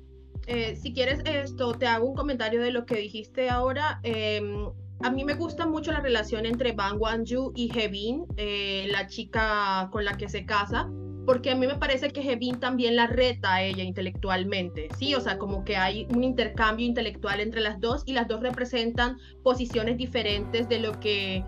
Eh, 0.47 0.75
si 0.77 0.93
quieres 0.93 1.21
esto, 1.25 1.73
te 1.75 1.87
hago 1.87 2.09
un 2.09 2.17
comentario 2.17 2.61
de 2.61 2.73
lo 2.73 2.85
que 2.85 2.97
dijiste 2.97 3.49
ahora. 3.49 4.01
Em, 4.03 4.67
a 5.03 5.11
mí 5.11 5.25
me 5.25 5.35
gusta 5.35 5.67
mucho 5.67 5.93
la 5.93 6.01
relación 6.01 6.47
entre 6.47 6.73
Bang 6.73 7.01
Wanju 7.01 7.53
y 7.55 7.71
Hevin, 7.77 8.25
eh, 8.37 8.89
la 8.91 9.07
chica 9.07 9.89
con 9.93 10.05
la 10.05 10.17
que 10.17 10.29
se 10.29 10.45
casa, 10.47 10.89
porque 11.27 11.51
a 11.51 11.55
mí 11.55 11.67
me 11.67 11.77
parece 11.77 12.11
que 12.11 12.21
Hevin 12.21 12.59
también 12.59 12.97
la 12.97 13.07
reta 13.07 13.55
a 13.55 13.63
ella 13.63 13.83
intelectualmente, 13.83 14.89
¿sí? 14.99 15.15
O 15.15 15.21
sea, 15.21 15.39
como 15.39 15.65
que 15.65 15.77
hay 15.77 16.07
un 16.11 16.25
intercambio 16.25 16.87
intelectual 16.87 17.41
entre 17.41 17.61
las 17.61 17.81
dos 17.81 18.03
y 18.07 18.13
las 18.13 18.29
dos 18.29 18.41
representan 18.41 19.19
posiciones 19.43 19.97
diferentes 19.97 20.69
de 20.69 20.81
lo 20.81 20.99
que 21.01 21.45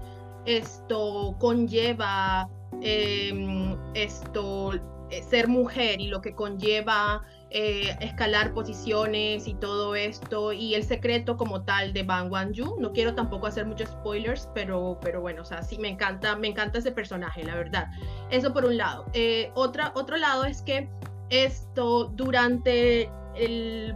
esto 0.46 1.36
conlleva 1.40 2.48
em, 2.82 3.76
esto 3.94 4.72
eh, 5.10 5.22
ser 5.22 5.48
mujer 5.48 6.00
y 6.00 6.08
lo 6.08 6.20
que 6.20 6.34
conlleva 6.34 7.22
eh, 7.50 7.96
escalar 8.00 8.52
posiciones 8.52 9.46
y 9.46 9.54
todo 9.54 9.94
esto 9.94 10.52
y 10.52 10.74
el 10.74 10.82
secreto 10.82 11.36
como 11.36 11.62
tal 11.62 11.92
de 11.92 12.02
Bang 12.02 12.30
Wan-yu. 12.30 12.76
No 12.80 12.92
quiero 12.92 13.14
tampoco 13.14 13.46
hacer 13.46 13.66
muchos 13.66 13.90
spoilers, 13.90 14.48
pero, 14.54 14.98
pero 15.00 15.20
bueno, 15.20 15.42
o 15.42 15.44
sea, 15.44 15.62
sí 15.62 15.78
me 15.78 15.88
encanta, 15.88 16.36
me 16.36 16.48
encanta 16.48 16.78
ese 16.78 16.90
personaje, 16.90 17.44
la 17.44 17.54
verdad. 17.54 17.90
Eso 18.30 18.52
por 18.52 18.64
un 18.64 18.76
lado. 18.76 19.06
Eh, 19.12 19.50
otra, 19.54 19.92
otro 19.94 20.16
lado 20.16 20.44
es 20.44 20.62
que 20.62 20.88
esto 21.30 22.06
durante 22.06 23.10
el, 23.36 23.94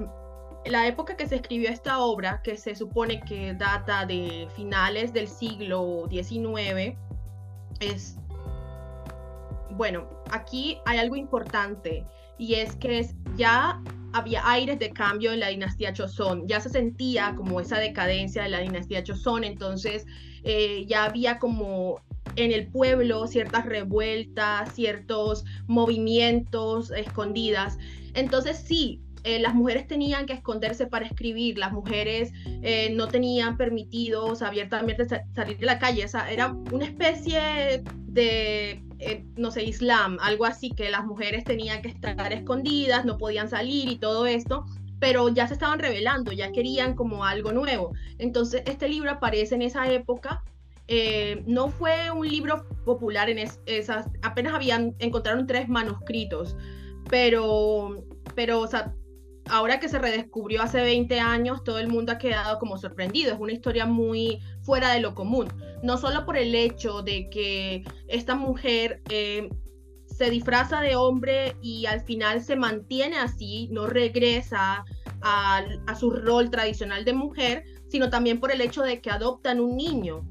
la 0.65 0.87
época 0.87 1.17
que 1.17 1.27
se 1.27 1.37
escribió 1.37 1.71
esta 1.71 1.99
obra, 1.99 2.41
que 2.43 2.57
se 2.57 2.75
supone 2.75 3.21
que 3.21 3.55
data 3.55 4.07
de 4.07 4.49
finales 4.55 5.13
del 5.13 5.29
siglo 5.29 6.07
XIX, 6.11 6.97
es, 7.81 8.17
bueno, 9.71 10.09
aquí 10.31 10.81
hay 10.85 10.99
algo 10.99 11.17
importante 11.17 12.05
y 12.39 12.55
es 12.55 12.77
que 12.77 13.07
ya 13.37 13.83
había 14.13 14.49
aires 14.49 14.79
de 14.79 14.91
cambio 14.91 15.33
en 15.33 15.41
la 15.41 15.49
dinastía 15.49 15.93
Chozón, 15.93 16.47
ya 16.47 16.61
se 16.61 16.71
sentía 16.71 17.35
como 17.37 17.61
esa 17.61 17.79
decadencia 17.79 18.43
de 18.43 18.49
la 18.49 18.61
dinastía 18.61 19.03
Chozón, 19.03 19.45
entonces 19.45 20.07
eh, 20.45 20.87
ya 20.87 21.05
había 21.05 21.39
como 21.39 22.01
en 22.37 22.53
el 22.53 22.69
pueblo 22.69 23.27
ciertas 23.27 23.67
revueltas, 23.67 24.73
ciertos 24.75 25.45
movimientos 25.67 26.91
escondidas. 26.91 27.79
Entonces 28.15 28.57
sí, 28.57 29.03
eh, 29.25 29.39
las 29.41 29.55
mujeres 29.55 29.87
tenían 29.87 30.27
que 30.27 30.33
esconderse 30.33 30.87
para 30.87 31.07
escribir, 31.07 31.59
las 31.59 31.73
mujeres 31.73 32.33
eh, 32.63 32.91
no 32.95 33.09
tenían 33.09 33.57
permitidos 33.57 34.43
abiertamente 34.43 35.07
salir 35.35 35.59
de 35.59 35.67
la 35.67 35.79
calle, 35.79 36.07
era 36.31 36.53
una 36.73 36.85
especie 36.85 37.83
de, 38.07 38.83
eh, 38.99 39.25
no 39.37 39.51
sé, 39.51 39.65
islam, 39.65 40.19
algo 40.21 40.45
así, 40.45 40.71
que 40.71 40.91
las 40.91 41.05
mujeres 41.05 41.45
tenían 41.45 41.83
que 41.83 41.89
estar 41.89 42.33
escondidas, 42.33 43.05
no 43.05 43.19
podían 43.19 43.49
salir 43.49 43.89
y 43.89 43.97
todo 43.97 44.27
esto, 44.27 44.67
pero 44.99 45.29
ya 45.29 45.47
se 45.47 45.55
estaban 45.55 45.79
revelando, 45.79 46.33
ya 46.33 46.53
querían 46.53 46.95
como 46.95 47.25
algo 47.25 47.53
nuevo. 47.53 47.93
Entonces, 48.19 48.63
este 48.67 48.89
libro 48.89 49.11
aparece 49.11 49.55
en 49.55 49.63
esa 49.63 49.91
época. 49.91 50.43
no 51.47 51.69
fue 51.69 52.11
un 52.11 52.27
libro 52.27 52.67
popular 52.85 53.29
en 53.31 53.39
esas, 53.67 54.07
apenas 54.23 54.55
habían, 54.55 54.95
encontraron 54.99 55.47
tres 55.47 55.69
manuscritos, 55.69 56.57
pero, 57.09 58.05
pero, 58.35 58.61
o 58.61 58.67
sea, 58.67 58.95
ahora 59.51 59.81
que 59.81 59.89
se 59.89 59.99
redescubrió 59.99 60.63
hace 60.63 60.81
20 60.81 61.21
años, 61.21 61.65
todo 61.65 61.79
el 61.79 61.89
mundo 61.89 62.13
ha 62.13 62.19
quedado 62.19 62.59
como 62.59 62.79
sorprendido. 62.79 63.33
Es 63.33 63.41
una 63.41 63.53
historia 63.53 63.87
muy 63.87 64.41
fuera 64.63 64.93
de 64.93 65.01
lo 65.01 65.15
común. 65.15 65.49
No 65.83 65.99
solo 65.99 66.25
por 66.25 66.37
el 66.37 66.55
hecho 66.55 67.03
de 67.03 67.29
que 67.31 67.85
esta 68.09 68.35
mujer 68.35 69.03
eh, 69.11 69.49
se 70.07 70.31
disfraza 70.31 70.81
de 70.81 70.97
hombre 70.97 71.57
y 71.63 71.87
al 71.87 72.01
final 72.01 72.43
se 72.43 72.57
mantiene 72.57 73.17
así, 73.19 73.69
no 73.71 73.87
regresa 73.87 74.85
a, 75.21 75.65
a 75.87 75.95
su 75.95 76.11
rol 76.11 76.51
tradicional 76.51 77.05
de 77.05 77.13
mujer, 77.13 77.65
sino 77.89 78.11
también 78.11 78.41
por 78.41 78.53
el 78.53 78.61
hecho 78.61 78.83
de 78.83 79.01
que 79.01 79.11
adoptan 79.11 79.61
un 79.61 79.77
niño. 79.77 80.27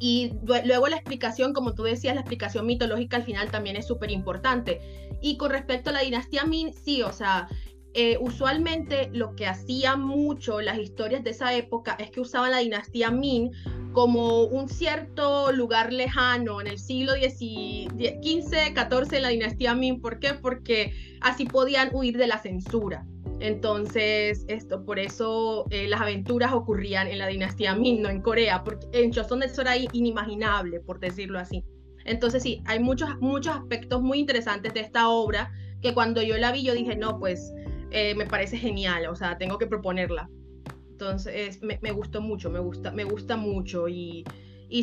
Y 0.00 0.32
luego 0.64 0.86
la 0.88 0.96
explicación, 0.96 1.52
como 1.52 1.74
tú 1.74 1.82
decías, 1.82 2.14
la 2.14 2.20
explicación 2.20 2.66
mitológica 2.66 3.16
al 3.16 3.24
final 3.24 3.50
también 3.50 3.76
es 3.76 3.86
súper 3.86 4.10
importante. 4.10 4.80
Y 5.20 5.36
con 5.36 5.50
respecto 5.50 5.90
a 5.90 5.92
la 5.92 6.00
dinastía 6.00 6.44
Min, 6.44 6.72
sí, 6.72 7.02
o 7.02 7.12
sea, 7.12 7.48
eh, 7.94 8.18
usualmente 8.20 9.10
lo 9.12 9.34
que 9.34 9.46
hacían 9.46 10.02
mucho 10.02 10.60
las 10.60 10.78
historias 10.78 11.24
de 11.24 11.30
esa 11.30 11.54
época 11.54 11.96
es 11.98 12.10
que 12.10 12.20
usaban 12.20 12.50
la 12.50 12.58
dinastía 12.58 13.10
Min 13.10 13.50
como 13.92 14.44
un 14.44 14.68
cierto 14.68 15.50
lugar 15.52 15.92
lejano 15.92 16.60
en 16.60 16.66
el 16.66 16.78
siglo 16.78 17.12
XV, 17.14 17.88
XIV, 17.98 19.20
la 19.20 19.28
dinastía 19.28 19.74
Min. 19.74 20.00
¿Por 20.00 20.20
qué? 20.20 20.34
Porque 20.34 20.92
así 21.20 21.46
podían 21.46 21.90
huir 21.92 22.16
de 22.18 22.26
la 22.26 22.38
censura. 22.38 23.06
Entonces, 23.40 24.44
esto, 24.48 24.84
por 24.84 24.98
eso 24.98 25.64
eh, 25.70 25.88
las 25.88 26.00
aventuras 26.00 26.52
ocurrían 26.52 27.06
en 27.08 27.18
la 27.18 27.28
dinastía 27.28 27.74
Min, 27.74 28.02
no 28.02 28.10
en 28.10 28.20
Corea, 28.20 28.64
porque 28.64 28.86
en 28.92 29.12
Joseon 29.12 29.42
eso 29.42 29.62
era 29.62 29.76
inimaginable, 29.76 30.80
por 30.80 31.00
decirlo 31.00 31.38
así. 31.38 31.64
Entonces, 32.04 32.42
sí, 32.42 32.62
hay 32.66 32.80
muchos, 32.80 33.08
muchos 33.20 33.56
aspectos 33.56 34.02
muy 34.02 34.18
interesantes 34.18 34.74
de 34.74 34.80
esta 34.80 35.08
obra 35.08 35.52
que 35.82 35.94
cuando 35.94 36.22
yo 36.22 36.36
la 36.36 36.52
vi, 36.52 36.62
yo 36.64 36.74
dije, 36.74 36.96
no, 36.96 37.18
pues 37.18 37.52
eh, 37.90 38.14
me 38.14 38.26
parece 38.26 38.56
genial, 38.56 39.06
o 39.06 39.16
sea, 39.16 39.38
tengo 39.38 39.58
que 39.58 39.66
proponerla. 39.66 40.28
Entonces, 40.90 41.62
me, 41.62 41.78
me 41.80 41.92
gustó 41.92 42.20
mucho, 42.20 42.50
me 42.50 42.58
gusta, 42.58 42.90
me 42.90 43.04
gusta 43.04 43.36
mucho 43.36 43.88
y, 43.88 44.24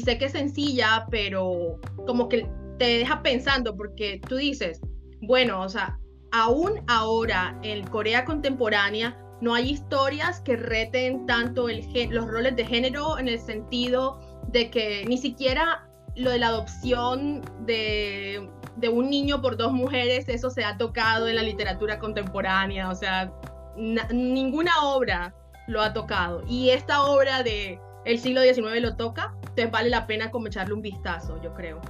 sé 0.03 0.17
que 0.17 0.25
es 0.25 0.31
sencilla, 0.31 1.07
pero 1.11 1.79
como 2.07 2.29
que 2.29 2.47
te 2.79 2.99
deja 2.99 3.21
pensando 3.21 3.75
porque 3.75 4.21
tú 4.27 4.37
dices, 4.37 4.79
bueno, 5.21 5.61
o 5.61 5.69
sea, 5.69 5.99
aún 6.31 6.81
ahora 6.87 7.59
en 7.63 7.85
Corea 7.87 8.25
contemporánea 8.25 9.17
no 9.41 9.53
hay 9.53 9.71
historias 9.71 10.39
que 10.41 10.55
reten 10.55 11.25
tanto 11.25 11.67
los 12.09 12.27
roles 12.27 12.55
de 12.55 12.65
género 12.65 13.19
en 13.19 13.27
el 13.27 13.39
sentido 13.39 14.19
de 14.47 14.69
que 14.69 15.05
ni 15.05 15.17
siquiera 15.17 15.89
lo 16.15 16.31
de 16.31 16.39
la 16.39 16.47
adopción 16.47 17.41
de 17.65 18.49
de 18.75 18.89
un 18.89 19.09
niño 19.09 19.41
por 19.41 19.57
dos 19.57 19.71
mujeres, 19.71 20.27
eso 20.27 20.49
se 20.49 20.63
ha 20.63 20.77
tocado 20.77 21.27
en 21.27 21.35
la 21.35 21.43
literatura 21.43 21.99
contemporánea, 21.99 22.89
o 22.89 22.95
sea, 22.95 23.31
ninguna 23.75 24.71
obra 24.83 25.33
lo 25.67 25.81
ha 25.81 25.93
tocado. 25.93 26.43
Y 26.47 26.69
esta 26.69 27.03
obra 27.03 27.43
de 27.43 27.79
el 28.05 28.19
siglo 28.19 28.41
XIX 28.41 28.81
lo 28.81 28.95
toca, 28.95 29.33
te 29.55 29.65
vale 29.67 29.89
la 29.89 30.07
pena 30.07 30.31
como 30.31 30.47
echarle 30.47 30.73
un 30.73 30.81
vistazo, 30.81 31.41
yo 31.41 31.53
creo. 31.53 31.81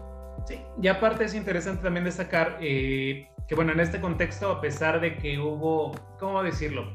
Sí, 0.45 0.61
y 0.81 0.87
aparte 0.87 1.25
es 1.25 1.33
interesante 1.33 1.83
también 1.83 2.05
destacar 2.05 2.57
eh, 2.61 3.27
que, 3.47 3.55
bueno, 3.55 3.73
en 3.73 3.79
este 3.79 3.99
contexto, 3.99 4.51
a 4.51 4.61
pesar 4.61 5.01
de 5.01 5.17
que 5.17 5.39
hubo, 5.39 5.91
¿cómo 6.19 6.43
decirlo? 6.43 6.93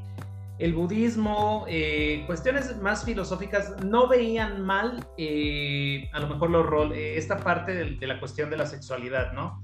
El 0.61 0.75
budismo, 0.75 1.65
eh, 1.69 2.23
cuestiones 2.27 2.77
más 2.83 3.05
filosóficas, 3.05 3.83
no 3.83 4.09
veían 4.09 4.61
mal 4.61 5.07
eh, 5.17 6.09
a 6.13 6.21
lo 6.21 6.29
mejor 6.29 6.51
los 6.51 6.67
rol, 6.67 6.93
esta 6.93 7.39
parte 7.39 7.73
de, 7.73 8.07
la 8.07 8.21
cuestión 8.21 8.51
de 8.51 8.59
la 8.59 8.67
sexualidad, 8.67 9.33
¿no? 9.33 9.63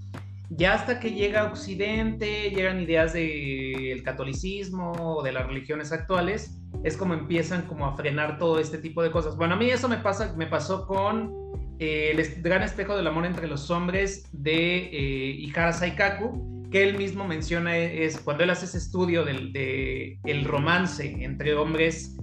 Ya 0.49 0.75
hasta 0.75 0.99
que 0.99 1.11
llega 1.11 1.45
Occidente, 1.45 2.50
llegan 2.50 2.81
ideas 2.81 3.12
del 3.12 4.03
catolicismo 4.05 4.93
o 4.93 5.23
de 5.23 5.33
las 5.33 5.47
religiones 5.47 5.93
actuales, 5.93 6.59
es 6.83 6.97
como 6.97 7.15
empiezan 7.15 7.62
como 7.62 7.85
a 7.85 7.97
frenar 7.97 8.38
todo 8.38 8.59
este 8.59 8.79
tipo 8.79 9.03
de 9.03 9.11
cosas. 9.11 9.37
Bueno, 9.37 9.55
a 9.55 9.57
mí 9.59 9.69
eso 9.69 9.88
me, 9.88 9.99
pasa, 9.99 10.35
me 10.37 10.47
pasó 10.47 10.87
con 10.87 11.47
eh, 11.79 12.12
el 12.12 12.43
gran 12.43 12.62
espejo 12.62 12.97
del 12.97 13.07
amor 13.07 13.26
entre 13.26 13.49
los 13.49 13.71
hombres 13.71 14.29
de 14.33 14.76
eh, 14.76 15.37
Ihara 15.41 15.75
Saikaku, 15.75 16.56
que 16.76 16.83
él 16.83 16.99
mismo 16.99 17.26
menciona 17.26 17.75
es 17.75 18.21
cuando 18.21 18.45
él 18.45 18.50
hace 18.50 18.66
ese 18.66 18.76
estudio 18.76 19.25
del 19.25 19.50
de, 19.50 20.18
el 20.25 20.45
romance 20.45 21.25
entre 21.25 21.54
hombres 21.54 22.18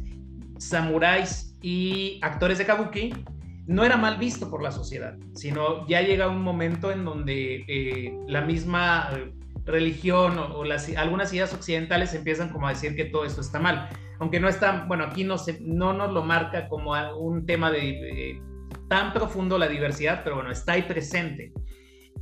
samuráis 0.59 1.57
y 1.63 2.19
actores 2.21 2.59
de 2.59 2.67
kabuki, 2.67 3.15
no 3.65 3.83
era 3.83 3.97
mal 3.97 4.17
visto 4.17 4.51
por 4.51 4.61
la 4.61 4.71
sociedad, 4.71 5.17
sino 5.33 5.87
ya 5.87 6.03
llega 6.03 6.27
un 6.27 6.43
momento 6.43 6.91
en 6.91 7.03
donde 7.03 7.65
eh, 7.67 8.15
la 8.27 8.41
misma 8.41 9.09
religión 9.65 10.37
o, 10.37 10.63
las, 10.63 10.87
algunas 10.97 11.33
ideas 11.33 11.51
occidentales 11.51 12.13
empiezan 12.13 12.49
como 12.49 12.67
a 12.67 12.73
decir 12.73 12.95
que 12.95 13.05
todo 13.05 13.25
esto 13.25 13.41
está 13.41 13.57
mal. 13.57 13.89
Aunque 14.19 14.39
no 14.39 14.47
está, 14.47 14.85
bueno, 14.87 15.05
aquí 15.05 15.23
no, 15.23 15.37
no 15.61 15.93
nos 15.93 16.13
lo 16.13 16.21
marca 16.21 16.67
como 16.67 16.93
un 17.17 17.47
tema 17.47 17.71
de, 17.71 18.39
tan 18.87 19.13
profundo 19.13 19.57
la 19.57 19.67
diversidad, 19.67 20.21
pero 20.23 20.35
bueno, 20.35 20.51
está 20.51 20.73
ahí 20.73 20.83
presente. 20.83 21.53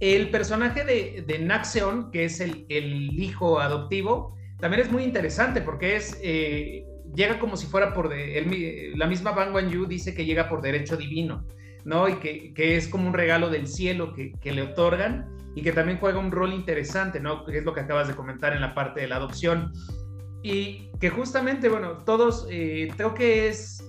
El 0.01 0.31
personaje 0.31 0.83
de, 0.83 1.23
de 1.27 1.37
Naxeon, 1.37 2.09
que 2.09 2.25
es 2.25 2.39
el, 2.39 2.65
el, 2.69 3.19
hijo 3.19 3.59
adoptivo, 3.59 4.35
también 4.59 4.81
es 4.81 4.91
muy 4.91 5.03
interesante 5.03 5.61
porque 5.61 5.95
es, 5.95 6.19
eh, 6.23 6.83
llega 7.13 7.37
como 7.37 7.55
si 7.55 7.67
fuera 7.67 7.93
por, 7.93 8.09
de, 8.09 8.93
la 8.95 9.05
misma 9.05 9.31
Bang 9.31 9.53
Wan 9.53 9.69
dice 9.87 10.15
que 10.15 10.25
llega 10.25 10.49
por 10.49 10.63
derecho 10.63 10.97
divino, 10.97 11.45
¿no? 11.85 12.09
Y 12.09 12.15
que, 12.15 12.51
que 12.55 12.77
es 12.77 12.87
como 12.87 13.07
un 13.07 13.13
regalo 13.13 13.51
del 13.51 13.67
cielo 13.67 14.11
que, 14.13 14.33
que, 14.41 14.51
le 14.51 14.63
otorgan 14.63 15.29
y 15.55 15.61
que 15.61 15.71
también 15.71 15.99
juega 15.99 16.17
un 16.17 16.31
rol 16.31 16.51
interesante, 16.51 17.19
¿no? 17.19 17.47
Es 17.47 17.63
lo 17.63 17.75
que 17.75 17.81
acabas 17.81 18.07
de 18.07 18.15
comentar 18.15 18.53
en 18.53 18.61
la 18.61 18.73
parte 18.73 19.01
de 19.01 19.07
la 19.07 19.17
adopción. 19.17 19.71
Y 20.41 20.89
que 20.99 21.11
justamente, 21.11 21.69
bueno, 21.69 21.99
todos, 21.99 22.47
eh, 22.49 22.91
creo 22.97 23.13
que 23.13 23.49
es 23.49 23.87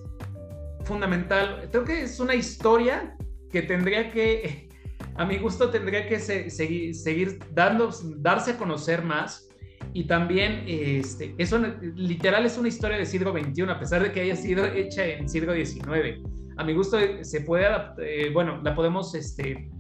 fundamental. 0.85 1.69
Creo 1.71 1.85
que 1.85 2.03
es 2.03 2.21
una 2.21 2.35
historia 2.35 3.17
que 3.51 3.63
tendría 3.63 4.11
que, 4.11 4.69
a 5.17 5.25
mi 5.25 5.39
gusto, 5.39 5.71
tendría 5.71 6.09
que 6.09 6.19
seguir, 6.19 6.95
seguir 6.95 7.39
dando, 7.53 7.91
darse 8.17 8.53
a 8.53 8.59
conocer 8.59 9.03
más. 9.03 9.49
Y 9.95 10.05
también, 10.05 10.65
este, 10.67 11.35
eso 11.37 11.59
literal 11.95 12.47
es 12.47 12.57
una 12.57 12.69
historia 12.69 12.97
del 12.97 13.07
siglo 13.07 13.33
XXI, 13.33 13.63
a 13.63 13.79
pesar 13.79 14.03
de 14.03 14.13
que 14.13 14.23
haya 14.23 14.37
sido 14.37 14.65
hecha 14.65 15.05
en 15.05 15.29
siglo 15.29 15.55
XIX. 15.55 16.21
A 16.57 16.65
mi 16.65 16.73
gusto 16.73 16.99
se 17.23 17.41
puede, 17.43 17.67
eh, 17.99 18.31
bueno, 18.33 18.61
la 18.63 18.75
podemos 18.75 19.15
este, 19.15 19.71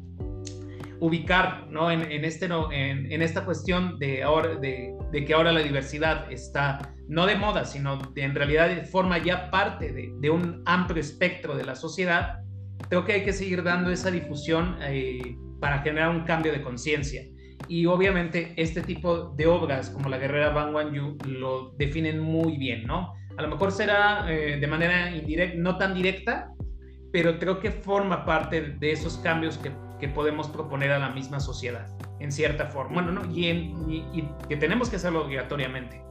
ubicar 1.03 1.67
¿no? 1.69 1.91
en, 1.91 2.25
este, 2.25 2.49
esta 3.11 3.45
cuestión 3.45 3.99
de, 3.99 4.23
que 5.27 5.35
ahora 5.35 5.53
la 5.53 5.61
diversidad 5.61 6.31
está 6.31 6.95
no 7.09 7.27
de 7.27 7.35
moda, 7.35 7.65
sino 7.65 7.97
de, 7.97 8.23
en 8.23 8.37
realidad 8.37 8.87
forma 8.87 9.19
ya 9.19 9.51
parte 9.51 9.93
de, 9.93 10.31
un 10.31 10.62
amplio 10.65 11.01
espectro 11.01 11.57
de 11.57 11.65
la 11.65 11.75
sociedad, 11.75 12.45
creo 12.89 13.05
que 13.05 13.12
hay 13.12 13.25
que 13.25 13.33
seguir 13.33 13.62
dando 13.62 13.91
esa 13.91 14.11
difusión 14.11 14.77
eh, 14.83 15.37
para 15.61 15.79
generar 15.81 16.11
un 16.11 16.25
cambio 16.25 16.53
de 16.53 16.62
conciencia. 16.62 17.23
Y 17.69 17.87
obviamente 17.87 18.55
este 18.57 18.83
tipo 18.83 19.31
de 19.37 19.47
obras 19.47 19.91
como 19.91 20.09
La 20.09 20.19
Guerrera 20.19 20.51
Bang 20.51 20.75
Wan 20.75 20.93
Yu 20.93 21.17
lo 21.27 21.73
definen 21.79 22.19
muy 22.19 22.57
bien, 22.57 22.87
¿no? 22.87 23.15
A 23.37 23.43
lo 23.43 23.49
mejor 23.49 23.73
será 23.73 24.27
eh, 24.31 24.59
de 24.59 24.66
manera 24.66 25.14
indirecta, 25.14 25.57
no 25.59 25.79
tan 25.79 25.95
directa, 25.95 26.51
pero 27.12 27.38
creo 27.38 27.61
que 27.61 27.71
forma 27.71 28.25
parte 28.25 28.61
de 28.79 28.92
esos 28.92 29.16
cambios 29.18 29.59
que 29.59 29.71
que 30.03 30.09
podemos 30.09 30.49
proponer 30.49 30.90
a 30.90 30.99
la 30.99 31.11
misma 31.11 31.38
sociedad, 31.38 31.87
en 32.18 32.33
cierta 32.33 32.66
forma. 32.66 32.95
Bueno, 32.95 33.12
¿no? 33.12 33.33
y, 33.33 33.47
y, 33.49 34.29
que 34.49 34.57
tenemos 34.57 34.90
que 34.90 34.97
hacerlo 34.97 35.25
obligatoriamente. 35.25 36.03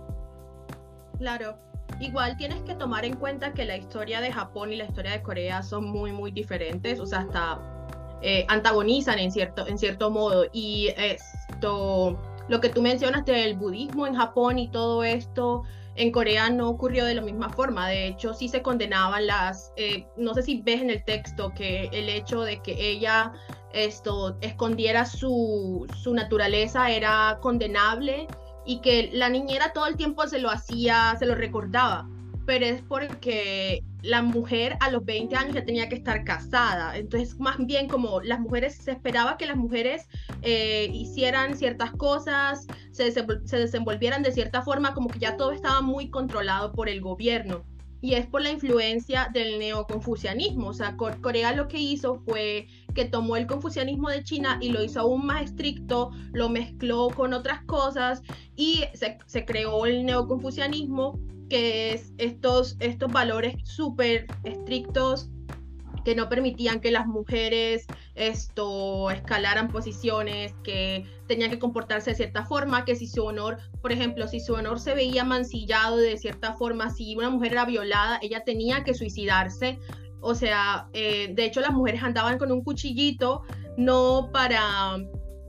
Claro. 1.17 1.57
Igual 1.99 2.38
tienes 2.38 2.62
que 2.63 2.73
tomar 2.75 3.06
en 3.06 3.15
cuenta 3.15 3.54
que 3.54 3.65
la 3.65 3.77
historia 3.77 4.21
de 4.21 4.32
Japón 4.32 4.73
y 4.73 4.77
la 4.77 4.86
historia 4.86 5.12
de 5.12 5.21
Corea 5.21 5.62
son 5.62 5.86
muy, 5.86 6.12
muy 6.12 6.32
diferentes, 6.32 6.99
o 6.99 7.06
sea, 7.06 7.19
hasta 7.19 7.60
eh, 8.21 8.45
antagonizan 8.49 9.19
en 9.19 9.32
cierto, 9.32 9.67
en 9.67 9.77
cierto 9.77 10.10
modo. 10.10 10.45
Y 10.51 10.89
esto, 10.97 12.19
lo 12.47 12.60
que 12.60 12.69
tú 12.69 12.82
mencionas 12.82 13.25
del 13.25 13.56
budismo 13.56 14.08
en 14.08 14.15
Japón 14.15 14.60
y 14.60 14.69
todo 14.69 15.04
esto, 15.04 15.63
en 15.95 16.12
Corea 16.12 16.49
no 16.49 16.69
ocurrió 16.69 17.06
de 17.06 17.15
la 17.15 17.21
misma 17.21 17.49
forma. 17.49 17.88
De 17.88 18.08
hecho, 18.08 18.34
sí 18.34 18.47
se 18.47 18.62
condenaban 18.62 19.27
las, 19.27 19.73
eh, 19.75 20.08
no 20.17 20.34
sé 20.34 20.43
si 20.43 20.62
ves 20.62 20.82
en 20.82 20.89
el 20.89 21.04
texto 21.04 21.54
que 21.54 21.89
el 21.91 22.10
hecho 22.10 22.41
de 22.41 22.62
que 22.62 22.73
ella 22.80 23.34
esto 23.73 24.38
escondiera 24.41 25.06
su, 25.06 25.88
su 26.01 26.13
naturaleza 26.13 26.91
era 26.91 27.38
condenable 27.41 28.27
y 28.71 28.79
que 28.79 29.10
la 29.12 29.27
niñera 29.27 29.73
todo 29.73 29.86
el 29.88 29.97
tiempo 29.97 30.25
se 30.27 30.39
lo 30.39 30.49
hacía, 30.49 31.13
se 31.19 31.25
lo 31.25 31.36
recordaba, 31.36 32.07
pero 32.45 32.65
es 32.65 32.81
porque 32.81 33.84
la 34.01 34.21
mujer 34.21 34.77
a 34.79 34.89
los 34.89 35.03
20 35.03 35.36
años 35.36 35.55
ya 35.55 35.65
tenía 35.65 35.89
que 35.89 35.95
estar 35.95 36.23
casada. 36.23 36.95
Entonces, 36.97 37.38
más 37.38 37.57
bien 37.60 37.89
como 37.89 38.21
las 38.21 38.39
mujeres, 38.39 38.75
se 38.75 38.91
esperaba 38.91 39.36
que 39.38 39.45
las 39.45 39.57
mujeres 39.57 40.07
eh, 40.41 40.89
hicieran 40.93 41.57
ciertas 41.57 41.91
cosas, 41.91 42.65
se, 42.91 43.12
se 43.12 43.57
desenvolvieran 43.57 44.23
de 44.23 44.31
cierta 44.31 44.62
forma, 44.62 44.93
como 44.93 45.10
que 45.10 45.19
ya 45.19 45.36
todo 45.36 45.51
estaba 45.51 45.81
muy 45.81 46.10
controlado 46.10 46.71
por 46.71 46.88
el 46.88 47.01
gobierno 47.01 47.65
y 48.01 48.15
es 48.15 48.25
por 48.25 48.41
la 48.41 48.49
influencia 48.49 49.29
del 49.31 49.59
neoconfucianismo. 49.59 50.69
O 50.69 50.73
sea, 50.73 50.97
Corea 50.97 51.53
lo 51.53 51.67
que 51.67 51.77
hizo 51.77 52.15
fue 52.25 52.67
que 52.95 53.05
tomó 53.05 53.37
el 53.37 53.47
confucianismo 53.47 54.09
de 54.09 54.23
China 54.23 54.57
y 54.59 54.69
lo 54.69 54.83
hizo 54.83 54.99
aún 54.99 55.25
más 55.25 55.43
estricto, 55.43 56.11
lo 56.33 56.49
mezcló 56.49 57.09
con 57.09 57.33
otras 57.33 57.63
cosas 57.65 58.21
y 58.55 58.83
se, 58.93 59.45
creó 59.45 59.85
el 59.85 60.05
neoconfucianismo, 60.05 61.19
que 61.49 61.93
es 61.93 62.13
estos, 62.17 62.75
estos 62.79 63.11
valores 63.11 63.55
súper 63.63 64.25
estrictos 64.43 65.29
que 66.03 66.15
no 66.15 66.29
permitían 66.29 66.79
que 66.79 66.91
las 66.91 67.07
mujeres 67.07 67.85
esto 68.15 69.09
escalaran 69.11 69.69
posiciones, 69.69 70.53
que 70.63 71.05
tenían 71.27 71.49
que 71.49 71.59
comportarse 71.59 72.11
de 72.11 72.15
cierta 72.15 72.45
forma, 72.45 72.85
que 72.85 72.95
si 72.95 73.07
su 73.07 73.23
honor, 73.23 73.57
por 73.81 73.91
ejemplo, 73.91 74.27
si 74.27 74.39
su 74.39 74.53
honor 74.53 74.79
se 74.79 74.93
veía 74.93 75.23
mancillado 75.23 75.97
de 75.97 76.17
cierta 76.17 76.53
forma, 76.53 76.89
si 76.89 77.15
una 77.15 77.29
mujer 77.29 77.53
era 77.53 77.65
violada, 77.65 78.19
ella 78.21 78.43
tenía 78.43 78.83
que 78.83 78.93
suicidarse. 78.93 79.79
O 80.19 80.35
sea, 80.35 80.87
eh, 80.93 81.31
de 81.33 81.45
hecho 81.45 81.61
las 81.61 81.71
mujeres 81.71 82.03
andaban 82.03 82.37
con 82.37 82.51
un 82.51 82.63
cuchillito 82.63 83.43
no 83.77 84.29
para 84.31 84.97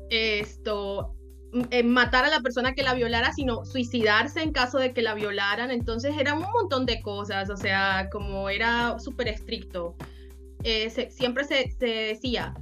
esto 0.08 1.14
eh, 1.70 1.82
matar 1.82 2.24
a 2.24 2.30
la 2.30 2.40
persona 2.40 2.72
que 2.72 2.82
la 2.82 2.94
violara, 2.94 3.32
sino 3.34 3.66
suicidarse 3.66 4.42
en 4.42 4.52
caso 4.52 4.78
de 4.78 4.94
que 4.94 5.02
la 5.02 5.12
violaran. 5.14 5.70
Entonces 5.70 6.14
era 6.18 6.32
un 6.34 6.50
montón 6.50 6.86
de 6.86 7.02
cosas, 7.02 7.50
o 7.50 7.56
sea, 7.58 8.08
como 8.10 8.48
era 8.48 8.98
súper 8.98 9.28
estricto. 9.28 9.94
Eh, 10.64 10.90
siempre 11.10 11.44
se, 11.44 11.74
decía 11.78 12.54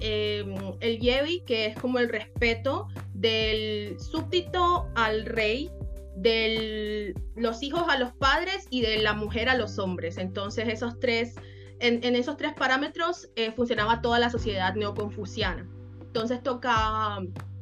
em, 0.00 0.54
el 0.80 0.98
Yevi, 1.00 1.42
que 1.44 1.66
es 1.66 1.76
como 1.76 1.98
el 1.98 2.08
respeto 2.08 2.88
del 3.14 3.98
súbdito 3.98 4.88
al 4.94 5.26
rey, 5.26 5.70
de 6.16 7.14
los 7.36 7.62
hijos 7.62 7.84
a 7.88 7.98
los 7.98 8.12
padres 8.12 8.66
y 8.70 8.80
de 8.80 8.98
la 8.98 9.14
mujer 9.14 9.48
a 9.48 9.56
los 9.56 9.78
hombres. 9.78 10.18
Entonces, 10.18 10.68
esos 10.68 10.98
tres, 10.98 11.36
en, 11.78 12.02
esos 12.16 12.36
tres 12.36 12.54
parámetros 12.54 13.30
eh, 13.36 13.52
funcionaba 13.52 14.02
toda 14.02 14.18
la 14.18 14.30
sociedad 14.30 14.74
neoconfuciana. 14.74 15.68
Entonces, 16.00 16.42
toca, 16.42 17.18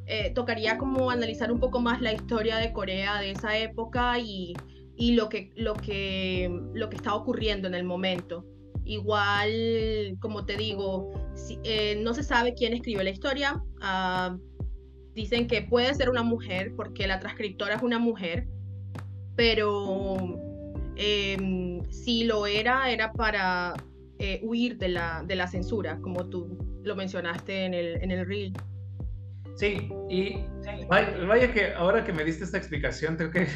eh, 0.07 0.31
tocaría 0.33 0.77
como 0.77 1.11
analizar 1.11 1.51
un 1.51 1.59
poco 1.59 1.79
más 1.79 2.01
la 2.01 2.13
historia 2.13 2.57
de 2.57 2.73
Corea 2.73 3.19
de 3.19 3.31
esa 3.31 3.57
época 3.57 4.17
y, 4.19 4.55
y 4.95 5.13
lo, 5.13 5.29
que, 5.29 5.51
lo, 5.55 5.75
que, 5.75 6.49
lo 6.73 6.89
que 6.89 6.95
está 6.95 7.13
ocurriendo 7.13 7.67
en 7.67 7.75
el 7.75 7.83
momento. 7.83 8.43
Igual, 8.87 10.15
como 10.21 10.45
te 10.45 10.55
digo, 10.55 11.11
eh, 11.63 11.99
no 12.01 12.13
se 12.13 12.23
sabe 12.23 12.53
quién 12.53 12.73
escribió 12.73 13.03
la 13.03 13.09
historia. 13.09 13.61
Ah, 13.81 14.37
dicen 15.13 15.47
que 15.47 15.61
puede 15.61 15.93
ser 15.93 16.09
una 16.09 16.23
mujer 16.23 16.73
porque 16.75 17.05
la 17.05 17.19
transcriptora 17.19 17.75
es 17.75 17.81
una 17.81 17.99
mujer, 17.99 18.47
pero 19.35 20.39
em, 20.95 21.83
si 21.91 22.23
lo 22.23 22.47
era, 22.47 22.89
era 22.89 23.11
para 23.11 23.75
eh, 24.19 24.39
huir 24.41 24.77
de 24.77 24.89
la, 24.89 25.23
de 25.27 25.35
la 25.35 25.47
censura, 25.47 25.99
como 26.01 26.29
tú 26.29 26.57
lo 26.83 26.95
mencionaste 26.95 27.65
en 27.65 27.73
el, 27.73 28.01
en 28.01 28.11
el 28.11 28.25
reel. 28.25 28.53
Sí, 29.55 29.89
y 30.07 30.45
vaya, 30.87 31.51
que 31.51 31.73
ahora 31.73 32.05
que 32.05 32.13
me 32.13 32.23
diste 32.23 32.43
esta 32.43 32.57
explicación, 32.57 33.17
creo 33.17 33.31
que 33.31 33.47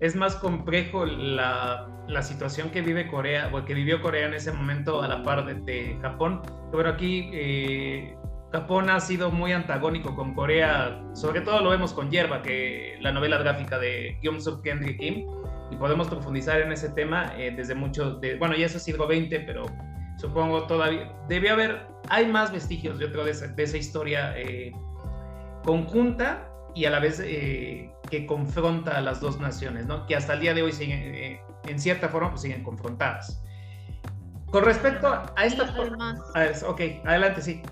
es 0.00 0.14
más 0.14 0.36
complejo 0.36 1.06
la, 1.06 1.88
la, 2.06 2.22
situación 2.22 2.70
que 2.70 2.82
vive 2.82 3.08
Corea, 3.08 3.50
o 3.52 3.64
que 3.64 3.74
vivió 3.74 4.02
Corea 4.02 4.26
en 4.26 4.34
ese 4.34 4.52
momento 4.52 5.02
a 5.02 5.08
la 5.08 5.22
par 5.22 5.46
de, 5.46 5.98
Japón. 6.02 6.42
Pero 6.70 6.88
aquí, 6.88 7.30
eh, 7.32 8.16
Japón 8.52 8.90
ha 8.90 9.00
sido 9.00 9.30
muy 9.30 9.52
antagónico 9.52 10.14
con 10.14 10.34
Corea, 10.34 11.02
sobre 11.14 11.40
todo 11.40 11.60
lo 11.60 11.70
vemos 11.70 11.92
con 11.92 12.10
Yerba, 12.10 12.42
que 12.42 12.96
la 13.00 13.12
novela 13.12 13.38
gráfica 13.38 13.78
de 13.78 14.18
Kyung-suk 14.22 14.62
Kendrick 14.62 14.98
Kim, 14.98 15.26
y 15.70 15.76
podemos 15.76 16.08
profundizar 16.08 16.60
en 16.60 16.72
ese 16.72 16.90
tema 16.90 17.32
eh, 17.36 17.52
desde 17.56 17.74
mucho, 17.74 18.14
de, 18.16 18.36
bueno, 18.36 18.54
ya 18.54 18.66
eso 18.66 18.76
es 18.76 18.84
siglo 18.84 19.06
XX, 19.06 19.44
pero 19.46 19.66
supongo 20.16 20.66
todavía, 20.66 21.12
debe 21.28 21.50
haber, 21.50 21.88
hay 22.08 22.26
más 22.26 22.52
vestigios, 22.52 22.98
yo 22.98 23.10
creo, 23.10 23.24
de 23.24 23.32
esa, 23.32 23.48
de 23.48 23.62
esa 23.62 23.76
historia 23.76 24.38
eh, 24.38 24.72
conjunta 25.64 26.48
y 26.76 26.84
a 26.84 26.90
la 26.90 27.00
vez 27.00 27.20
eh, 27.24 27.90
que 28.10 28.26
confronta 28.26 28.98
a 28.98 29.00
las 29.00 29.20
dos 29.20 29.40
naciones, 29.40 29.86
¿no? 29.86 30.06
Que 30.06 30.14
hasta 30.14 30.34
el 30.34 30.40
día 30.40 30.52
de 30.52 30.62
hoy 30.62 30.72
siguen, 30.72 31.40
en 31.64 31.80
cierta 31.80 32.10
forma, 32.10 32.30
pues 32.30 32.42
siguen 32.42 32.62
confrontadas. 32.62 33.42
Con 34.50 34.62
respecto 34.62 35.08
a 35.08 35.44
esta... 35.44 35.74
Además, 35.74 36.62
ok, 36.62 36.80
adelante, 37.06 37.40
sí. 37.40 37.62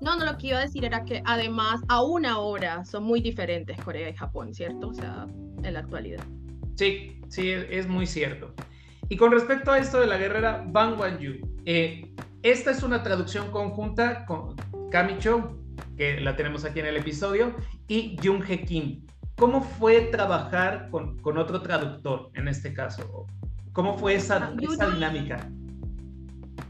No, 0.00 0.16
no, 0.16 0.24
lo 0.24 0.36
que 0.38 0.48
iba 0.48 0.58
a 0.58 0.62
decir 0.62 0.84
era 0.84 1.04
que 1.04 1.22
además, 1.24 1.82
aún 1.88 2.26
ahora, 2.26 2.84
son 2.84 3.04
muy 3.04 3.20
diferentes 3.20 3.80
Corea 3.80 4.08
y 4.08 4.14
Japón, 4.14 4.54
¿cierto? 4.54 4.88
O 4.88 4.94
sea, 4.94 5.26
en 5.62 5.72
la 5.72 5.80
actualidad. 5.80 6.24
Sí, 6.74 7.20
sí, 7.28 7.50
es 7.50 7.86
muy 7.86 8.06
cierto. 8.06 8.52
Y 9.08 9.16
con 9.16 9.30
respecto 9.30 9.70
a 9.70 9.78
esto 9.78 10.00
de 10.00 10.08
la 10.08 10.16
guerrera 10.16 10.64
Bang 10.66 10.98
Wan-yu, 10.98 11.34
eh, 11.64 12.12
esta 12.42 12.72
es 12.72 12.82
una 12.82 13.04
traducción 13.04 13.52
conjunta 13.52 14.26
con 14.26 14.56
Kami 14.90 15.18
Cho, 15.18 15.59
que 16.00 16.18
la 16.18 16.34
tenemos 16.34 16.64
aquí 16.64 16.80
en 16.80 16.86
el 16.86 16.96
episodio, 16.96 17.54
y 17.86 18.16
Jung 18.24 18.42
He 18.48 18.64
Kim. 18.64 19.04
¿Cómo 19.36 19.60
fue 19.60 20.00
trabajar 20.10 20.88
con, 20.90 21.18
con 21.18 21.36
otro 21.36 21.60
traductor 21.60 22.30
en 22.32 22.48
este 22.48 22.72
caso? 22.72 23.26
¿Cómo 23.74 23.98
fue 23.98 24.14
esa, 24.14 24.36
ah, 24.36 24.56
esa 24.62 24.88
dinámica? 24.88 25.52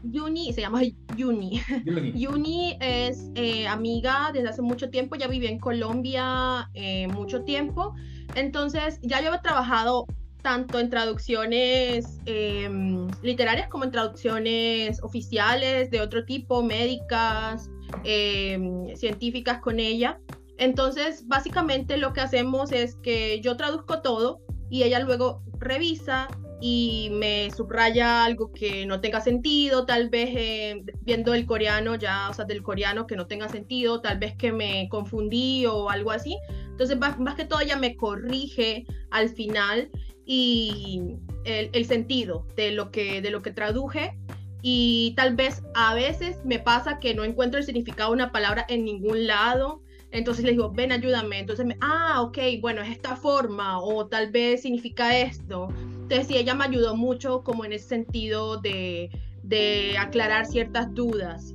Yuni, 0.03 0.51
se 0.51 0.59
llama 0.59 0.81
Yuni. 1.15 1.61
Yuni, 2.13 2.77
es 2.81 3.31
eh, 3.35 3.67
amiga 3.67 4.31
desde 4.33 4.49
hace 4.49 4.61
mucho 4.61 4.89
tiempo, 4.89 5.15
ya 5.15 5.29
vive 5.29 5.49
en 5.49 5.59
Colombia 5.59 6.69
eh, 6.73 7.07
mucho 7.07 7.45
tiempo. 7.45 7.95
Entonces, 8.35 8.99
ya 9.01 9.21
yo 9.21 9.33
he 9.33 9.39
trabajado 9.39 10.07
tanto 10.41 10.77
en 10.79 10.89
traducciones 10.89 12.19
em, 12.25 13.07
literarias 13.21 13.69
como 13.69 13.85
en 13.85 13.91
traducciones 13.91 15.01
oficiales 15.03 15.89
de 15.89 16.01
otro 16.01 16.25
tipo, 16.25 16.63
médicas, 16.63 17.69
em, 18.03 18.95
científicas 18.95 19.59
con 19.59 19.79
ella. 19.79 20.19
Entonces, 20.57 21.27
básicamente 21.27 21.97
lo 21.97 22.13
que 22.13 22.21
hacemos 22.21 22.71
es 22.71 22.95
que 22.95 23.41
yo 23.41 23.57
traduzco 23.57 24.01
todo 24.01 24.41
y 24.69 24.83
ella 24.83 24.99
luego 24.99 25.41
revisa 25.59 26.27
y 26.61 27.09
me 27.13 27.49
subraya 27.49 28.23
algo 28.23 28.51
que 28.51 28.85
no 28.85 29.01
tenga 29.01 29.19
sentido, 29.19 29.87
tal 29.87 30.09
vez 30.09 30.29
eh, 30.33 30.83
viendo 31.01 31.33
el 31.33 31.47
coreano 31.47 31.95
ya, 31.95 32.29
o 32.29 32.33
sea, 32.33 32.45
del 32.45 32.61
coreano 32.61 33.07
que 33.07 33.15
no 33.15 33.25
tenga 33.25 33.49
sentido, 33.49 34.01
tal 34.01 34.19
vez 34.19 34.35
que 34.35 34.51
me 34.51 34.87
confundí 34.89 35.65
o 35.65 35.89
algo 35.89 36.11
así. 36.11 36.37
Entonces, 36.69 36.97
más, 36.99 37.35
que 37.35 37.45
todo, 37.45 37.61
ella 37.61 37.77
me 37.77 37.95
corrige 37.95 38.85
al 39.09 39.29
final 39.29 39.89
y 40.25 41.01
el, 41.45 41.85
sentido 41.85 42.45
de 42.55 42.71
lo, 42.71 42.91
que, 42.91 43.21
de 43.21 43.31
lo 43.31 43.41
que 43.41 43.51
traduje. 43.51 44.17
Y 44.61 45.13
tal 45.15 45.35
vez 45.35 45.63
a 45.73 45.93
veces 45.93 46.43
me 46.45 46.59
pasa 46.59 46.99
que 46.99 47.15
no 47.15 47.23
encuentro 47.23 47.59
el 47.59 47.65
significado 47.65 48.11
de 48.11 48.15
una 48.15 48.31
palabra 48.31 48.65
en 48.69 48.85
ningún 48.85 49.27
lado. 49.27 49.81
Entonces 50.11 50.43
le 50.43 50.51
digo, 50.51 50.71
ven, 50.71 50.91
ayúdame. 50.91 51.39
Entonces, 51.39 51.65
me, 51.65 51.77
ah, 51.81 52.21
ok, 52.21 52.37
bueno, 52.59 52.81
es 52.81 52.89
esta 52.89 53.15
forma 53.15 53.79
o 53.79 54.07
tal 54.07 54.31
vez 54.31 54.61
significa 54.61 55.17
esto. 55.17 55.69
Entonces, 55.79 56.27
sí, 56.27 56.37
ella 56.37 56.53
me 56.53 56.65
ayudó 56.65 56.95
mucho 56.95 57.43
como 57.43 57.65
en 57.65 57.73
ese 57.73 57.87
sentido 57.87 58.57
de, 58.57 59.09
de 59.43 59.97
aclarar 59.97 60.45
ciertas 60.45 60.93
dudas. 60.93 61.53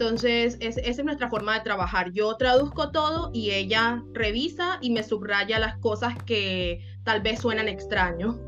Entonces, 0.00 0.56
esa 0.60 0.80
es 0.80 1.04
nuestra 1.04 1.28
forma 1.28 1.54
de 1.54 1.64
trabajar. 1.64 2.12
Yo 2.12 2.36
traduzco 2.36 2.92
todo 2.92 3.32
y 3.34 3.50
ella 3.50 4.04
revisa 4.12 4.78
y 4.80 4.90
me 4.90 5.02
subraya 5.02 5.58
las 5.58 5.76
cosas 5.78 6.14
que 6.22 6.80
tal 7.02 7.20
vez 7.20 7.40
suenan 7.40 7.66
extraño 7.66 8.38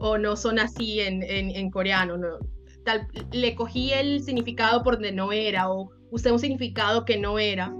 o 0.00 0.18
no 0.18 0.34
son 0.34 0.58
así 0.58 1.00
en, 1.00 1.22
en, 1.22 1.70
coreano. 1.70 2.16
No. 2.16 2.38
Tal, 2.84 3.08
le 3.32 3.54
cogí 3.54 3.92
el 3.92 4.22
significado 4.22 4.82
por 4.82 4.94
donde 4.94 5.12
no 5.12 5.32
era 5.32 5.70
o 5.70 5.90
usé 6.10 6.32
un 6.32 6.38
significado 6.38 7.04
que 7.04 7.18
no 7.18 7.38
era. 7.38 7.74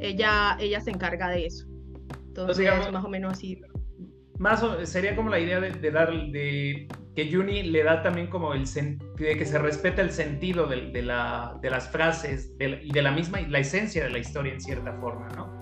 Ella, 0.00 0.56
ella 0.60 0.80
se 0.80 0.90
encarga 0.90 1.28
de 1.28 1.46
eso. 1.46 1.66
Entonces, 2.28 2.68
más 2.92 3.04
o 3.04 3.08
menos 3.08 3.32
así 3.32 3.60
más 4.42 4.64
sería 4.88 5.14
como 5.14 5.30
la 5.30 5.38
idea 5.38 5.60
de, 5.60 5.90
dar, 5.92 6.10
de 6.10 6.88
que 7.14 7.32
Juni 7.32 7.62
le 7.62 7.84
da 7.84 8.02
también 8.02 8.26
como 8.26 8.54
el 8.54 8.64
de 8.64 9.36
que 9.38 9.46
se 9.46 9.56
respeta 9.56 10.02
el 10.02 10.10
sentido 10.10 10.66
de, 10.66 10.90
de, 10.90 11.02
la, 11.02 11.56
de 11.62 11.70
las 11.70 11.88
frases 11.88 12.52
y 12.58 12.92
de 12.92 13.02
la 13.02 13.12
misma, 13.12 13.40
la 13.42 13.60
esencia 13.60 14.02
de 14.02 14.10
la 14.10 14.18
historia 14.18 14.52
en 14.52 14.60
cierta 14.60 14.94
forma, 14.94 15.28
¿no? 15.36 15.61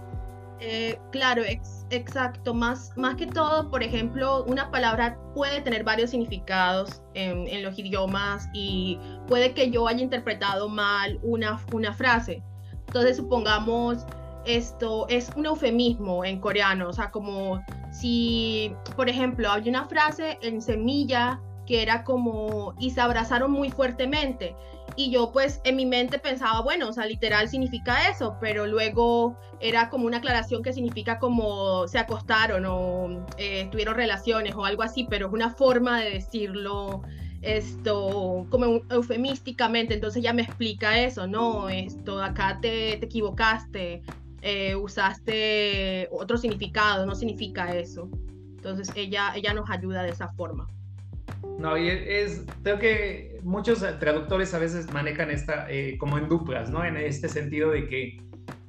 Eh, 0.61 0.99
claro, 1.11 1.43
exacto. 1.91 2.53
Más, 2.53 2.93
más 2.97 3.17
que 3.17 3.27
todo, 3.27 3.71
por 3.71 3.83
ejemplo, 3.83 4.45
una 4.45 4.71
palabra 4.71 5.19
puede 5.35 5.63
tener 5.63 5.85
varios 5.85 6.11
significados 6.11 7.03
en, 7.15 7.49
en, 7.49 7.63
los 7.63 7.79
idiomas 7.79 8.49
y 8.53 8.99
puede 9.27 9.55
que 9.55 9.71
yo 9.71 9.89
haya 9.89 10.03
interpretado 10.03 10.69
mal 10.69 11.19
una, 11.23 11.59
una 11.73 11.95
frase. 11.95 12.43
Entonces, 12.87 13.17
supongamos, 13.17 14.05
esto 14.45 15.07
es 15.09 15.31
un 15.35 15.47
eufemismo 15.47 16.25
en 16.25 16.41
coreano, 16.41 16.89
o 16.89 16.93
sea, 16.93 17.11
como 17.11 17.63
si, 17.91 18.75
por 18.97 19.09
ejemplo, 19.09 19.51
hay 19.51 19.69
una 19.69 19.87
frase 19.87 20.39
en 20.43 20.61
semilla 20.61 21.41
que 21.71 21.83
era 21.83 22.03
como, 22.03 22.75
y 22.81 22.91
se 22.91 23.01
abrazaron 23.01 23.53
muy 23.53 23.71
fuertemente. 23.71 24.57
Y 24.97 25.13
yo 25.13 25.31
pues 25.31 25.61
en 25.63 25.77
mi 25.77 25.87
mente 25.87 26.19
pensaba, 26.19 26.63
bueno, 26.63 26.89
o 26.89 26.93
sea, 26.93 27.07
literal 27.07 27.49
significa 27.49 28.09
eso, 28.09 28.37
pero 28.41 28.67
luego 28.67 29.39
era 29.61 29.89
como 29.89 30.07
una 30.07 30.17
aclaración 30.17 30.65
que 30.65 30.73
significa 30.73 31.21
como 31.21 31.87
se 31.87 32.01
acostaron 32.01 32.65
o 32.67 33.25
eh, 33.37 33.69
tuvieron 33.71 33.95
relaciones 33.95 34.57
o 34.57 34.65
algo 34.65 34.83
así, 34.83 35.07
pero 35.09 35.29
es 35.29 35.33
una 35.33 35.51
forma 35.51 36.01
de 36.01 36.11
decirlo 36.11 37.03
esto 37.41 38.49
como 38.51 38.81
eufemísticamente, 38.91 39.95
entonces 39.95 40.25
ya 40.25 40.33
me 40.33 40.43
explica 40.43 40.99
eso, 41.01 41.29
no, 41.29 41.69
esto 41.69 42.21
acá 42.21 42.59
te, 42.61 42.97
te 42.97 43.07
equivocaste, 43.07 44.03
eh, 44.43 44.75
usaste 44.75 46.09
otro 46.11 46.37
significado, 46.37 47.07
no 47.07 47.15
significa 47.15 47.77
eso. 47.77 48.11
Entonces 48.57 48.91
ella, 48.97 49.33
ella 49.37 49.55
nos 49.55 49.71
ayuda 49.71 50.03
de 50.03 50.11
esa 50.11 50.33
forma. 50.33 50.67
No, 51.59 51.77
y 51.77 51.89
es, 51.89 52.45
creo 52.63 52.79
que 52.79 53.39
muchos 53.43 53.81
traductores 53.99 54.55
a 54.55 54.59
veces 54.59 54.93
manejan 54.93 55.31
esta 55.31 55.67
eh, 55.71 55.97
como 55.99 56.19
en 56.19 56.29
duplas, 56.29 56.71
¿no? 56.71 56.85
En 56.85 56.97
este 56.97 57.29
sentido 57.29 57.71
de 57.71 57.89
que 57.89 58.21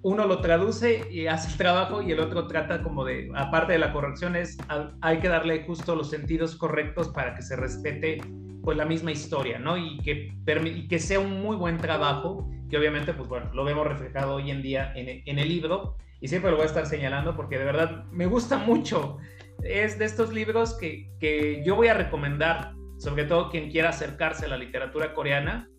uno 0.04 0.26
lo 0.26 0.42
traduce 0.42 1.08
y 1.12 1.28
hace 1.28 1.52
el 1.52 1.58
trabajo 1.58 2.02
y 2.02 2.12
el 2.12 2.20
otro 2.20 2.48
trata 2.48 2.82
como 2.82 3.06
de, 3.06 3.32
aparte 3.36 3.74
de 3.74 3.80
la 3.80 3.94
corrección, 3.94 4.36
es 4.36 4.58
hay 5.02 5.20
que 5.20 5.28
darle 5.28 5.64
justo 5.64 5.96
los 5.96 6.10
sentidos 6.10 6.56
correctos 6.56 7.10
para 7.10 7.36
que 7.36 7.44
se 7.44 7.56
respete 7.56 8.20
pues 8.64 8.78
la 8.78 8.86
misma 8.86 9.12
historia, 9.12 9.60
¿no? 9.60 9.78
Y 9.78 10.00
que, 10.00 10.34
y 10.66 10.88
que 10.88 11.00
sea 11.00 11.20
un 11.20 11.42
muy 11.42 11.56
buen 11.56 11.78
trabajo 11.78 12.50
que 12.70 12.78
obviamente, 12.78 13.14
pues 13.14 13.28
bueno, 13.28 13.50
lo 13.54 13.66
vemos 13.66 13.86
reflejado 13.86 14.36
hoy 14.36 14.50
en 14.50 14.62
día 14.62 14.94
en, 14.96 15.38
el 15.40 15.48
libro 15.48 15.98
y 16.22 16.30
siempre 16.30 16.50
lo 16.52 16.58
voy 16.58 16.64
a 16.64 16.68
estar 16.68 16.86
señalando 16.86 17.36
porque 17.36 17.60
de 17.60 17.66
verdad 17.66 18.06
me 18.12 18.26
gusta 18.26 18.58
mucho. 18.58 19.18
Es 19.64 20.00
de 20.00 20.06
estos 20.06 20.34
libros 20.34 20.78
que, 20.78 21.10
que 21.20 21.64
yo 21.66 21.76
voy 21.76 21.88
a 21.88 21.94
recomendar, 21.94 22.74
sobre 22.98 23.26
todo 23.26 23.50
quien 23.50 23.70
quiera 23.70 23.90
acercarse 23.90 24.46
a 24.46 24.50
la 24.50 24.58
literatura 24.58 25.14
coreana, 25.14 25.72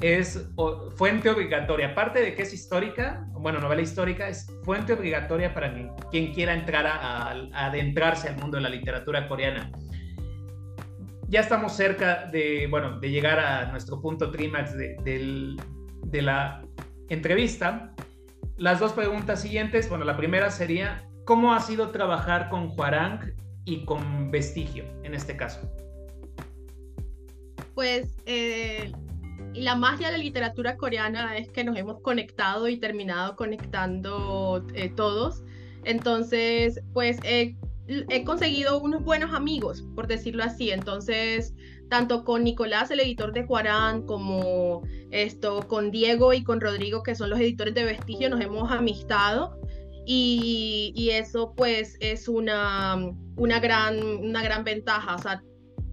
es 0.00 0.48
fuente 0.96 1.28
obligatoria. 1.28 1.88
Aparte 1.88 2.20
de 2.20 2.34
que 2.34 2.42
es 2.42 2.54
histórica, 2.54 3.26
bueno, 3.32 3.60
novela 3.60 3.82
histórica, 3.82 4.28
es 4.28 4.46
fuente 4.64 4.92
obligatoria 4.92 5.52
para 5.52 5.72
quien, 5.72 5.90
quien 6.10 6.32
quiera 6.32 6.54
entrar 6.54 6.86
a, 6.86 7.30
adentrarse 7.52 8.28
al 8.28 8.36
mundo 8.36 8.56
de 8.56 8.62
la 8.62 8.70
literatura 8.70 9.28
coreana. 9.28 9.70
Ya 11.28 11.40
estamos 11.40 11.76
cerca 11.76 12.26
de, 12.26 12.66
bueno, 12.68 12.98
de 12.98 13.10
llegar 13.10 13.38
a 13.38 13.70
nuestro 13.70 14.00
punto 14.00 14.30
trímax 14.30 14.76
del, 14.76 15.60
de 16.06 16.22
la 16.22 16.62
entrevista. 17.08 17.94
Las 18.56 18.80
dos 18.80 18.92
preguntas 18.92 19.40
siguientes, 19.40 19.88
bueno, 19.88 20.04
la 20.04 20.16
primera 20.16 20.50
sería, 20.50 21.06
¿cómo 21.24 21.52
ha 21.52 21.60
sido 21.60 21.90
trabajar 21.90 22.48
con 22.48 22.72
Huarang 22.76 23.34
y 23.64 23.84
con 23.84 24.30
Vestigio 24.30 24.84
en 25.02 25.14
este 25.14 25.36
caso? 25.36 25.60
Pues 27.74 28.14
eh, 28.26 28.92
la 29.54 29.74
magia 29.74 30.10
de 30.10 30.18
la 30.18 30.22
literatura 30.22 30.76
coreana 30.76 31.36
es 31.36 31.48
que 31.48 31.64
nos 31.64 31.76
hemos 31.76 32.00
conectado 32.00 32.68
y 32.68 32.76
terminado 32.78 33.36
conectando 33.36 34.66
eh, 34.74 34.90
todos. 34.90 35.42
Entonces, 35.84 36.80
pues 36.92 37.18
he 37.24 37.56
conseguido 38.24 38.80
unos 38.80 39.02
buenos 39.02 39.32
amigos, 39.32 39.82
por 39.94 40.06
decirlo 40.06 40.44
así. 40.44 40.70
Entonces, 40.70 41.54
tanto 41.90 42.24
con 42.24 42.44
Nicolás, 42.44 42.90
el 42.90 43.00
editor 43.00 43.32
de 43.32 43.44
Juarán, 43.44 44.06
como 44.06 44.82
esto, 45.10 45.66
con 45.66 45.90
Diego 45.90 46.32
y 46.32 46.44
con 46.44 46.60
Rodrigo, 46.60 47.02
que 47.02 47.14
son 47.14 47.30
los 47.30 47.40
editores 47.40 47.74
de 47.74 47.84
Vestigio, 47.84 48.30
nos 48.30 48.40
hemos 48.40 48.70
amistado. 48.70 49.59
Y, 50.06 51.10
eso 51.12 51.54
pues 51.56 51.96
es 52.00 52.28
una, 52.28 52.96
una, 53.36 53.60
gran, 53.60 54.02
una 54.18 54.42
gran 54.42 54.64
ventaja. 54.64 55.14
O 55.14 55.18
sea, 55.18 55.42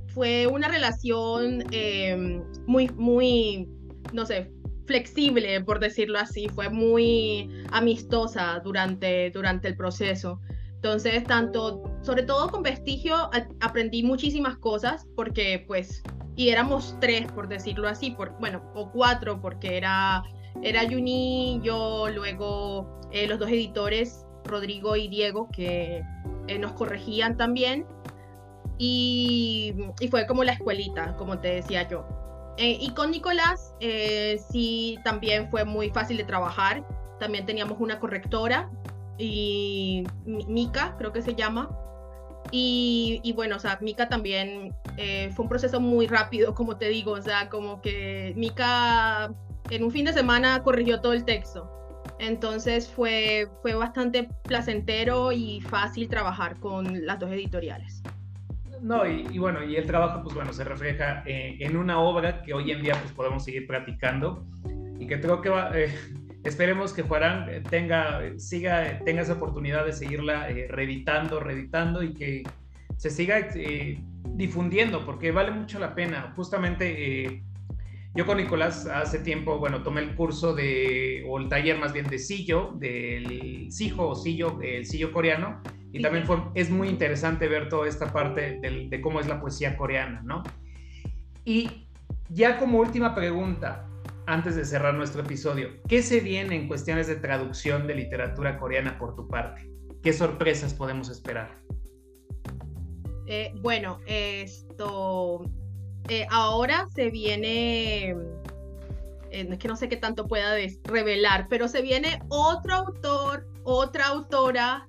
fue 0.07 0.47
una 0.47 0.67
relación 0.67 1.63
em, 1.71 2.43
muy, 2.65 2.89
muy, 2.89 3.67
no 4.13 4.25
sé, 4.25 4.51
flexible, 4.85 5.61
por 5.61 5.79
decirlo 5.79 6.17
así, 6.17 6.47
fue 6.49 6.69
muy 6.69 7.51
amistosa 7.71 8.59
durante, 8.63 9.29
durante 9.31 9.67
el 9.67 9.75
proceso. 9.75 10.39
Entonces, 10.75 11.23
tanto, 11.25 11.83
sobre 12.01 12.23
todo 12.23 12.49
con 12.49 12.63
Vestigio, 12.63 13.29
aprendí 13.59 14.03
muchísimas 14.03 14.57
cosas 14.57 15.05
porque, 15.15 15.63
pues, 15.67 16.01
y 16.35 16.49
éramos 16.49 16.95
tres, 17.01 17.31
por 17.31 17.47
decirlo 17.47 17.87
así, 17.87 18.11
por, 18.11 18.37
bueno, 18.39 18.61
o 18.75 18.91
cuatro, 18.91 19.41
porque 19.41 19.75
era, 19.75 20.23
era 20.63 20.81
Juni, 20.89 21.59
yo, 21.63 22.07
luego 22.09 22.99
eh, 23.11 23.27
los 23.27 23.39
dos 23.39 23.49
editores, 23.49 24.25
Rodrigo 24.43 24.95
y 24.95 25.07
Diego, 25.07 25.49
que 25.51 26.03
eh, 26.47 26.59
nos 26.59 26.73
corregían 26.73 27.37
también. 27.37 27.85
Y, 28.77 29.73
y, 29.99 30.07
fue 30.07 30.27
como 30.27 30.43
la 30.43 30.53
escuelita, 30.53 31.15
como 31.17 31.39
te 31.39 31.47
decía 31.55 31.87
yo. 31.87 32.05
Eh, 32.57 32.77
y 32.79 32.91
con 32.91 33.11
Nicolás 33.11 33.73
sí 34.51 34.97
también 35.03 35.49
fue 35.49 35.63
muy 35.65 35.89
fácil 35.89 36.17
de 36.17 36.23
trabajar. 36.23 36.85
También 37.19 37.45
teníamos 37.45 37.79
una 37.79 37.99
correctora 37.99 38.69
y 39.17 40.03
Mika, 40.25 40.95
creo 40.97 41.11
que 41.11 41.21
se 41.21 41.33
llama. 41.33 41.69
Y, 42.51 43.33
bueno, 43.35 43.57
o 43.57 43.59
sea, 43.59 43.77
Mika 43.81 44.07
también 44.07 44.73
fue 45.33 45.43
un 45.43 45.49
proceso 45.49 45.79
muy 45.79 46.07
rápido, 46.07 46.53
como 46.53 46.77
te 46.77 46.87
digo, 46.87 47.11
o 47.11 47.21
sea, 47.21 47.49
como 47.49 47.81
que 47.81 48.33
Mika 48.35 49.33
en 49.69 49.83
un 49.83 49.91
fin 49.91 50.05
de 50.05 50.13
semana 50.13 50.63
corrigió 50.63 51.01
todo 51.01 51.13
el 51.13 51.25
texto. 51.25 51.71
Entonces 52.19 52.87
fue, 52.87 53.47
fue 53.61 53.75
bastante 53.75 54.29
placentero 54.43 55.31
y 55.31 55.61
fácil 55.61 56.07
trabajar 56.07 56.59
con 56.59 57.05
las 57.05 57.19
dos 57.19 57.31
editoriales. 57.31 58.01
No, 58.81 59.05
y, 59.07 59.37
bueno, 59.39 59.63
y 59.63 59.75
el 59.75 59.85
trabajo, 59.85 60.21
pues 60.23 60.35
bueno, 60.35 60.53
se 60.53 60.63
refleja 60.63 61.23
eh, 61.25 61.57
en 61.59 61.77
una 61.77 61.99
obra 61.99 62.41
que 62.43 62.53
hoy 62.53 62.71
en 62.71 62.81
día 62.81 62.93
pues 62.99 63.11
podemos 63.11 63.43
seguir 63.43 63.65
practicando 63.65 64.45
y 64.99 65.07
que 65.07 65.19
creo 65.19 65.41
que 65.41 65.49
va, 65.49 65.71
eh, 65.73 65.93
Esperemos 66.43 66.93
que 66.93 67.01
Juarán 67.01 67.49
eh, 67.49 67.61
tenga, 67.67 68.21
siga, 68.37 68.99
tenga 69.03 69.23
esa 69.23 69.33
oportunidad 69.33 69.85
de 69.85 69.91
seguirla 69.91 70.47
reeditando, 70.69 71.39
reeditando 71.39 72.03
y 72.03 72.13
que 72.13 72.43
se 72.95 73.09
siga 73.09 73.49
difundiendo, 74.23 75.05
porque 75.05 75.31
vale 75.31 75.51
mucho 75.51 75.77
la 75.77 75.93
pena. 75.93 76.31
Justamente 76.35 77.43
yo 78.15 78.25
con 78.25 78.37
Nicolás 78.37 78.87
hace 78.87 79.19
tiempo, 79.19 79.59
bueno, 79.59 79.83
tomé 79.83 80.01
el 80.01 80.15
curso 80.15 80.53
de, 80.53 81.23
o 81.27 81.39
el 81.39 81.49
taller 81.49 81.77
más 81.77 81.93
bien 81.93 82.07
de 82.07 82.17
sillo, 82.17 82.73
del 82.75 83.67
sijo 83.71 84.07
o 84.07 84.15
sillo, 84.15 84.59
el 84.61 84.85
sillo 84.85 85.11
coreano, 85.11 85.61
y 85.91 86.01
también 86.01 86.25
fue, 86.25 86.37
es 86.55 86.69
muy 86.69 86.89
interesante 86.89 87.47
ver 87.47 87.69
toda 87.69 87.87
esta 87.87 88.11
parte 88.11 88.59
de 88.61 89.01
cómo 89.01 89.19
es 89.19 89.27
la 89.27 89.39
poesía 89.39 89.77
coreana, 89.77 90.21
¿no? 90.23 90.43
Y 91.45 91.87
ya 92.29 92.57
como 92.57 92.79
última 92.79 93.15
pregunta, 93.15 93.87
antes 94.25 94.55
de 94.55 94.65
cerrar 94.65 94.93
nuestro 94.93 95.21
episodio, 95.21 95.69
¿qué 95.87 96.01
se 96.01 96.19
viene 96.19 96.55
en 96.55 96.67
cuestiones 96.67 97.07
de 97.07 97.15
traducción 97.15 97.87
de 97.87 97.95
literatura 97.95 98.59
coreana 98.59 98.99
por 98.99 99.15
tu 99.15 99.27
parte? 99.27 99.69
¿Qué 100.03 100.11
sorpresas 100.11 100.73
podemos 100.73 101.09
esperar? 101.09 101.57
Eh, 103.25 103.53
bueno, 103.61 103.99
esto 104.05 105.45
eh, 106.09 106.27
ahora 106.29 106.87
se 106.93 107.09
viene, 107.09 108.09
eh, 109.31 109.47
es 109.49 109.57
que 109.57 109.67
no 109.67 109.75
sé 109.75 109.89
qué 109.89 109.97
tanto 109.97 110.27
pueda 110.27 110.55
revelar, 110.83 111.47
pero 111.49 111.67
se 111.67 111.81
viene 111.81 112.19
otro 112.29 112.75
autor, 112.75 113.47
otra 113.63 114.07
autora. 114.07 114.87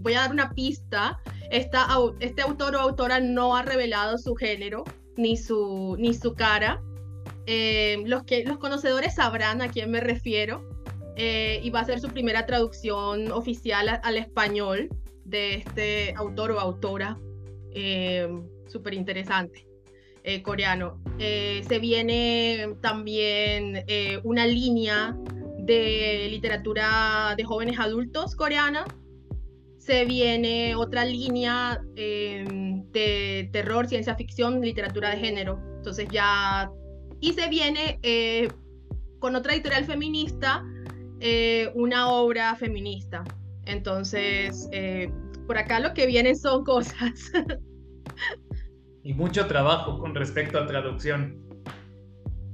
voy 0.00 0.14
a 0.14 0.20
dar 0.20 0.32
una 0.32 0.50
pista. 0.50 1.20
Este 1.50 2.42
autor 2.42 2.76
o 2.76 2.80
autora 2.80 3.20
no 3.20 3.56
ha 3.56 3.62
revelado 3.62 4.18
su 4.18 4.34
género 4.34 4.84
ni 5.18 5.36
su, 5.36 5.96
ni 5.98 6.14
su 6.14 6.34
cara. 6.34 6.80
Eh, 7.46 8.02
los, 8.06 8.24
que, 8.24 8.44
los 8.44 8.58
conocedores 8.58 9.14
sabrán 9.14 9.60
a 9.60 9.68
quién 9.68 9.90
me 9.90 10.00
refiero. 10.00 10.66
Eh, 11.16 11.60
y 11.64 11.70
va 11.70 11.80
a 11.80 11.84
ser 11.84 11.98
su 12.00 12.08
primera 12.08 12.46
traducción 12.46 13.32
oficial 13.32 14.00
al 14.02 14.16
español 14.16 14.88
de 15.24 15.54
este 15.54 16.14
autor 16.14 16.52
o 16.52 16.60
autora 16.60 17.18
eh, 17.72 18.28
súper 18.68 18.94
interesante 18.94 19.67
coreano. 20.42 21.00
se 21.18 21.78
viene 21.80 22.74
también 22.80 23.84
una 24.24 24.46
línea 24.46 25.16
de 25.58 26.28
literatura 26.30 27.34
de 27.36 27.44
jóvenes 27.44 27.78
adultos 27.78 28.36
coreana. 28.36 28.84
Se 29.78 30.04
viene 30.04 30.74
otra 30.74 31.04
línea 31.04 31.80
de 31.94 33.48
terror, 33.52 33.88
ciencia 33.88 34.14
ficción, 34.14 34.60
literatura 34.60 35.10
de 35.10 35.16
género. 35.18 35.58
Entonces 35.78 36.08
ya 36.10 36.70
y 37.20 37.32
se 37.32 37.48
viene 37.48 37.98
eh, 38.02 38.48
con 39.18 39.34
otra 39.34 39.54
editorial 39.54 39.84
feminista 39.84 40.64
eh, 41.20 41.70
una 41.74 42.10
obra 42.10 42.54
feminista. 42.54 43.24
Entonces, 43.64 44.68
eh, 44.72 45.10
por 45.46 45.58
acá 45.58 45.80
lo 45.80 45.92
que 45.94 46.06
viene 46.06 46.34
son 46.34 46.64
cosas. 46.64 47.32
y 49.02 49.14
mucho 49.14 49.46
trabajo 49.46 49.98
con 49.98 50.14
respecto 50.14 50.58
a 50.58 50.66
traducción. 50.66 51.44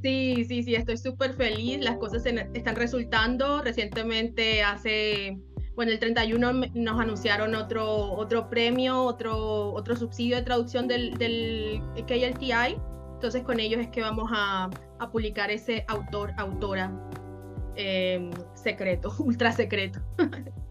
Sí, 0.02 0.44
sí, 0.46 0.62
sí, 0.62 0.74
estoy 0.74 0.98
súper 0.98 1.34
feliz. 1.34 1.82
Las 1.82 1.96
cosas 1.96 2.24
están 2.26 2.76
resultando. 2.76 3.62
Recientemente, 3.62 4.62
hace, 4.62 5.38
bueno, 5.74 5.92
el 5.92 5.98
31 5.98 6.52
nos 6.74 7.00
anunciaron 7.00 7.54
otro, 7.54 8.12
otro 8.12 8.50
premio, 8.50 9.02
otro, 9.02 9.72
otro 9.72 9.96
subsidio 9.96 10.36
de 10.36 10.42
traducción 10.42 10.86
del, 10.86 11.14
del 11.14 11.80
KLTI 12.06 12.76
entonces 13.24 13.42
con 13.42 13.58
ellos 13.58 13.80
es 13.80 13.88
que 13.88 14.02
vamos 14.02 14.30
a, 14.34 14.68
publicar 15.10 15.50
ese 15.50 15.84
autor, 15.88 16.32
autora 16.36 16.92
em, 17.74 18.30
secreto, 18.54 19.14
ultra 19.18 19.50
secreto. 19.50 20.00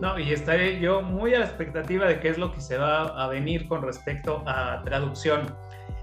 No, 0.00 0.18
y 0.18 0.32
estaré 0.32 0.78
yo 0.78 1.00
muy 1.00 1.34
a 1.34 1.38
la 1.38 1.46
expectativa 1.46 2.06
de 2.06 2.20
qué 2.20 2.28
es 2.28 2.38
lo 2.38 2.52
que 2.52 2.60
se 2.60 2.76
va 2.76 3.04
a 3.04 3.28
venir 3.28 3.66
con 3.66 3.82
respecto 3.82 4.42
a 4.46 4.82
traducción. 4.84 5.46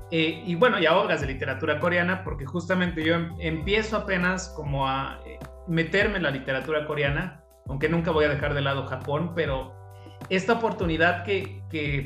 Eh, 0.10 0.44
y 0.46 0.56
bueno, 0.56 0.80
y 0.80 0.86
a 0.86 0.98
obras 0.98 1.22
de 1.22 1.28
literatura 1.28 1.80
coreana, 1.80 2.24
porque 2.24 2.46
justamente 2.46 3.04
yo 3.04 3.16
em, 3.16 3.36
empiezo 3.40 3.98
apenas 3.98 4.50
como 4.50 4.88
a 4.88 5.20
eh, 5.26 5.40
meterme 5.68 6.18
en 6.18 6.24
la 6.24 6.32
literatura 6.32 6.86
coreana, 6.86 7.44
aunque 7.68 7.88
nunca 7.88 8.12
voy 8.12 8.26
a 8.26 8.30
dejar 8.30 8.54
de 8.54 8.62
lado 8.62 8.86
Japón, 8.86 9.34
pero 9.36 9.74
esta 10.30 10.54
oportunidad 10.54 11.24
que, 11.24 11.62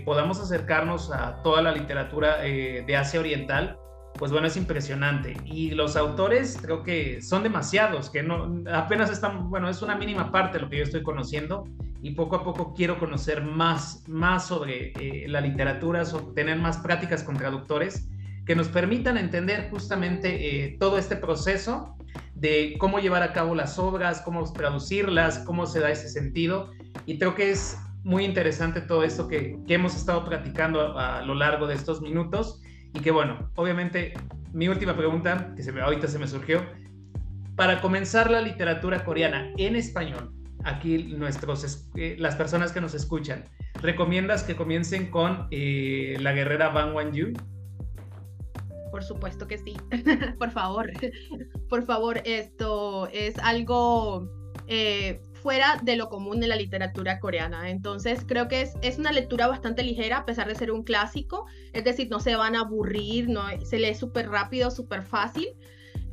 podamos 0.05 0.39
acercarnos 0.39 1.11
a 1.11 1.41
toda 1.43 1.61
la 1.61 1.71
literatura 1.71 2.45
eh, 2.45 2.83
de 2.87 2.95
Asia 2.95 3.19
Oriental, 3.19 3.77
pues 4.17 4.31
bueno, 4.31 4.47
es 4.47 4.57
impresionante. 4.57 5.37
Y 5.45 5.71
los 5.71 5.95
autores 5.95 6.57
creo 6.61 6.83
que 6.83 7.21
son 7.21 7.43
demasiados, 7.43 8.09
que 8.09 8.23
no, 8.23 8.63
apenas 8.71 9.09
están, 9.09 9.49
bueno, 9.49 9.69
es 9.69 9.81
una 9.81 9.95
mínima 9.95 10.31
parte 10.31 10.57
de 10.57 10.63
lo 10.63 10.69
que 10.69 10.77
yo 10.77 10.83
estoy 10.83 11.03
conociendo 11.03 11.65
y 12.01 12.11
poco 12.11 12.35
a 12.35 12.43
poco 12.43 12.73
quiero 12.73 12.99
conocer 12.99 13.43
más, 13.43 14.03
más 14.07 14.47
sobre 14.47 14.93
eh, 14.99 15.27
la 15.27 15.41
literatura, 15.41 16.05
sobre 16.05 16.33
tener 16.33 16.57
más 16.57 16.77
prácticas 16.77 17.23
con 17.23 17.37
traductores 17.37 18.07
que 18.47 18.55
nos 18.55 18.69
permitan 18.69 19.17
entender 19.17 19.69
justamente 19.69 20.65
eh, 20.65 20.77
todo 20.79 20.97
este 20.97 21.17
proceso 21.17 21.95
de 22.33 22.75
cómo 22.79 22.99
llevar 22.99 23.21
a 23.21 23.33
cabo 23.33 23.53
las 23.55 23.77
obras, 23.77 24.21
cómo 24.21 24.51
traducirlas, 24.51 25.39
cómo 25.39 25.65
se 25.65 25.81
da 25.81 25.91
ese 25.91 26.07
sentido. 26.07 26.71
Y 27.05 27.19
creo 27.19 27.35
que 27.35 27.51
es 27.51 27.77
muy 28.03 28.23
interesante 28.23 28.79
todo 28.79 29.03
esto 29.03 29.27
que, 29.27 29.59
hemos 29.67 29.95
estado 29.95 30.23
platicando 30.23 30.97
a, 30.97 31.21
lo 31.23 31.35
largo 31.35 31.67
de 31.67 31.75
estos 31.75 32.01
minutos 32.01 32.61
y 32.97 32.99
que 32.99 33.11
bueno, 33.11 33.51
obviamente 33.55 34.15
mi 34.53 34.67
última 34.69 34.97
pregunta, 34.97 35.53
que 35.55 35.61
se 35.61 35.71
me, 35.71 35.81
ahorita 35.81 36.07
se 36.07 36.17
me 36.17 36.27
surgió, 36.27 36.65
para 37.55 37.79
comenzar 37.79 38.31
la 38.31 38.41
literatura 38.41 39.05
coreana 39.05 39.51
en 39.57 39.75
español, 39.75 40.33
aquí 40.63 41.03
nuestros, 41.15 41.87
eh, 41.95 42.15
las 42.17 42.35
personas 42.35 42.71
que 42.71 42.81
nos 42.81 42.95
escuchan, 42.95 43.45
¿recomiendas 43.75 44.41
que 44.41 44.55
comiencen 44.55 45.11
con 45.11 45.47
eh, 45.51 46.17
la 46.19 46.33
guerrera 46.33 46.69
Bang 46.69 46.95
Wan-yu? 46.95 47.33
Por 48.89 49.03
supuesto 49.03 49.47
que 49.47 49.59
sí, 49.59 49.77
por 50.39 50.49
favor, 50.49 50.89
por 51.69 51.85
favor, 51.85 52.19
esto 52.25 53.09
es 53.13 53.37
algo 53.37 54.27
eh, 54.65 55.21
fuera 55.37 55.79
de 55.83 55.95
lo 55.95 56.09
común 56.09 56.39
de 56.39 56.47
la 56.47 56.55
literatura 56.55 57.19
coreana. 57.19 57.69
Entonces 57.69 58.23
creo 58.27 58.47
que 58.47 58.61
es, 58.61 58.73
es 58.81 58.97
una 58.97 59.11
lectura 59.11 59.47
bastante 59.47 59.83
ligera 59.83 60.17
a 60.17 60.25
pesar 60.25 60.47
de 60.47 60.55
ser 60.55 60.71
un 60.71 60.83
clásico, 60.83 61.45
es 61.73 61.83
decir, 61.83 62.09
no 62.09 62.19
se 62.19 62.35
van 62.35 62.55
a 62.55 62.61
aburrir, 62.61 63.29
no, 63.29 63.43
se 63.63 63.79
lee 63.79 63.95
súper 63.95 64.29
rápido, 64.29 64.71
súper 64.71 65.03
fácil. 65.03 65.47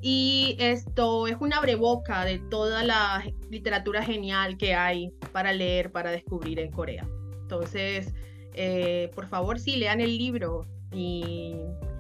Y 0.01 0.57
esto 0.59 1.27
es 1.27 1.37
una 1.41 1.61
breboca 1.61 2.27
de 2.27 2.39
toda 2.39 2.85
la 2.85 3.25
literatura 3.49 4.03
genial 4.03 4.59
que 4.59 4.75
hay 4.75 5.11
para 5.33 5.53
leer, 5.53 5.93
para 5.93 6.11
descubrir 6.11 6.59
en 6.61 6.71
Corea. 6.71 7.09
Entonces, 7.41 8.13
eh, 8.53 9.11
por 9.15 9.27
favor, 9.29 9.59
sí, 9.59 9.77
lean 9.77 10.03
el 10.03 10.19
libro 10.19 10.67
y, 10.93 11.57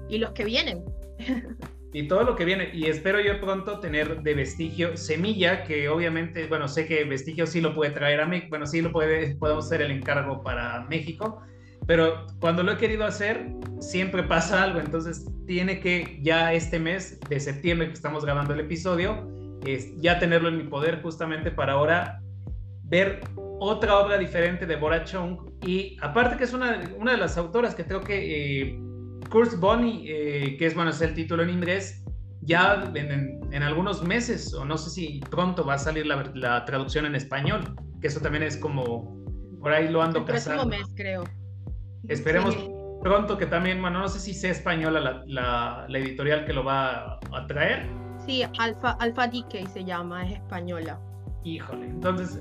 y 0.09 0.19
los 0.19 0.33
que 0.33 0.45
vienen. 0.45 0.85
y 1.95 2.09
todo 2.09 2.25
lo 2.25 2.35
que 2.35 2.45
viene. 2.45 2.71
Y 2.75 2.87
espero 2.87 3.21
yo 3.21 3.41
pronto 3.41 3.79
tener 3.79 4.21
de 4.23 4.35
vestigio 4.35 4.97
semilla, 4.97 5.63
que 5.63 5.89
obviamente, 5.89 6.47
bueno, 6.49 6.67
sé 6.67 6.87
que 6.87 7.05
vestigio 7.05 7.47
sí 7.47 7.61
lo 7.61 7.73
puede 7.73 7.93
traer 7.93 8.21
a 8.21 8.27
México, 8.27 8.49
bueno, 8.51 8.67
sí 8.67 8.83
lo 8.83 8.91
puede, 8.91 9.37
podemos 9.37 9.67
hacer 9.67 9.81
el 9.81 9.93
encargo 9.93 10.43
para 10.43 10.85
México, 10.91 11.41
pero 11.87 12.27
cuando 12.41 12.65
lo 12.65 12.73
he 12.73 12.77
querido 12.79 13.05
hacer, 13.05 13.47
siempre 13.79 14.25
pasa 14.25 14.65
algo. 14.65 14.81
Entonces, 14.81 15.25
tiene 15.47 15.79
que 15.79 16.19
ya 16.21 16.53
este 16.53 16.81
mes 16.81 17.21
de 17.29 17.39
septiembre 17.39 17.87
que 17.87 17.95
estamos 17.95 18.25
grabando 18.25 18.55
el 18.55 18.61
episodio, 18.61 19.31
es 19.65 19.97
ya 20.01 20.19
tenerlo 20.19 20.49
en 20.49 20.57
mi 20.57 20.65
poder 20.65 21.01
justamente 21.01 21.53
para 21.53 21.75
ahora 21.75 22.21
ver 22.83 23.21
otra 23.61 24.01
obra 24.01 24.19
diferente 24.19 24.67
de 24.67 24.75
Bora 24.75 25.05
Chung. 25.05 25.39
Y 25.65 25.97
aparte 26.01 26.39
que 26.39 26.45
es 26.45 26.53
una, 26.53 26.83
una 26.99 27.13
de 27.13 27.19
las 27.19 27.39
autoras 27.39 27.77
que 27.77 27.85
creo 27.85 28.01
que 28.01 28.63
eh, 28.63 28.81
Kurt 29.35 29.59
Bonnie, 29.59 30.05
eh, 30.07 30.57
que 30.57 30.67
es, 30.67 30.77
bueno, 30.77 30.91
es 30.91 31.01
el 31.01 31.13
título 31.13 31.43
en 31.43 31.51
inglés, 31.51 32.05
ya 32.43 32.85
en, 32.95 33.41
en, 33.53 33.63
algunos 33.65 34.01
meses, 34.05 34.55
o 34.55 34.65
no 34.65 34.79
sé 34.79 34.91
si 34.91 35.19
pronto 35.29 35.67
va 35.67 35.75
a 35.75 35.79
salir 35.79 36.07
la, 36.07 36.31
la, 36.37 36.65
traducción 36.65 37.05
en 37.05 37.17
español, 37.17 37.75
que 38.01 38.07
eso 38.07 38.21
también 38.21 38.45
es 38.45 38.57
como, 38.57 39.27
por 39.61 39.73
ahí 39.73 39.89
lo 39.89 40.03
ando 40.03 40.21
el 40.21 40.25
próximo 40.25 40.65
mes, 40.67 40.87
creo. 40.95 41.25
Esperemos 42.07 42.57
pronto 43.03 43.37
que 43.37 43.47
también, 43.47 43.83
bueno, 43.83 43.99
no 43.99 44.09
sé 44.09 44.21
si 44.21 44.35
sea 44.35 44.53
española 44.53 45.01
la, 45.01 45.25
la, 45.27 45.87
la 45.89 45.99
editorial 45.99 46.45
que 46.45 46.53
lo 46.53 46.63
va 46.63 47.19
a, 47.33 47.47
traer. 47.49 47.91
Sí, 48.25 48.45
Alfa, 48.61 48.93
Alfa 49.01 49.27
Decay 49.27 49.67
se 49.67 49.85
llama, 49.85 50.25
es 50.29 50.35
española. 50.35 51.01
Híjole, 51.45 51.85
entonces 51.85 52.41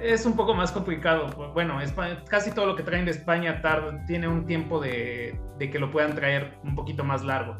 es, 0.00 0.24
un 0.24 0.36
poco 0.36 0.54
más 0.54 0.70
complicado. 0.70 1.30
Bueno, 1.52 1.78
casi 2.28 2.52
todo 2.52 2.66
lo 2.66 2.76
que 2.76 2.84
traen 2.84 3.04
de 3.04 3.10
España 3.10 3.60
tarda, 3.60 4.06
tiene 4.06 4.28
un 4.28 4.46
tiempo 4.46 4.80
de, 4.80 5.36
que 5.58 5.78
lo 5.80 5.90
puedan 5.90 6.14
traer 6.14 6.56
un 6.62 6.76
poquito 6.76 7.02
más 7.02 7.24
largo. 7.24 7.58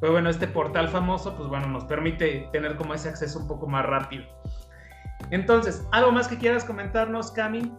Pero 0.00 0.12
bueno, 0.12 0.30
este 0.30 0.46
portal 0.46 0.88
famoso, 0.88 1.36
pues 1.36 1.48
bueno, 1.48 1.66
nos 1.66 1.84
permite 1.86 2.48
tener 2.52 2.76
como 2.76 2.94
ese 2.94 3.08
acceso 3.08 3.40
un 3.40 3.48
poco 3.48 3.66
más 3.66 3.84
rápido. 3.84 4.24
Entonces, 5.30 5.88
¿algo 5.90 6.12
más 6.12 6.28
que 6.28 6.38
quieras 6.38 6.64
comentarnos, 6.64 7.32
Cami? 7.32 7.72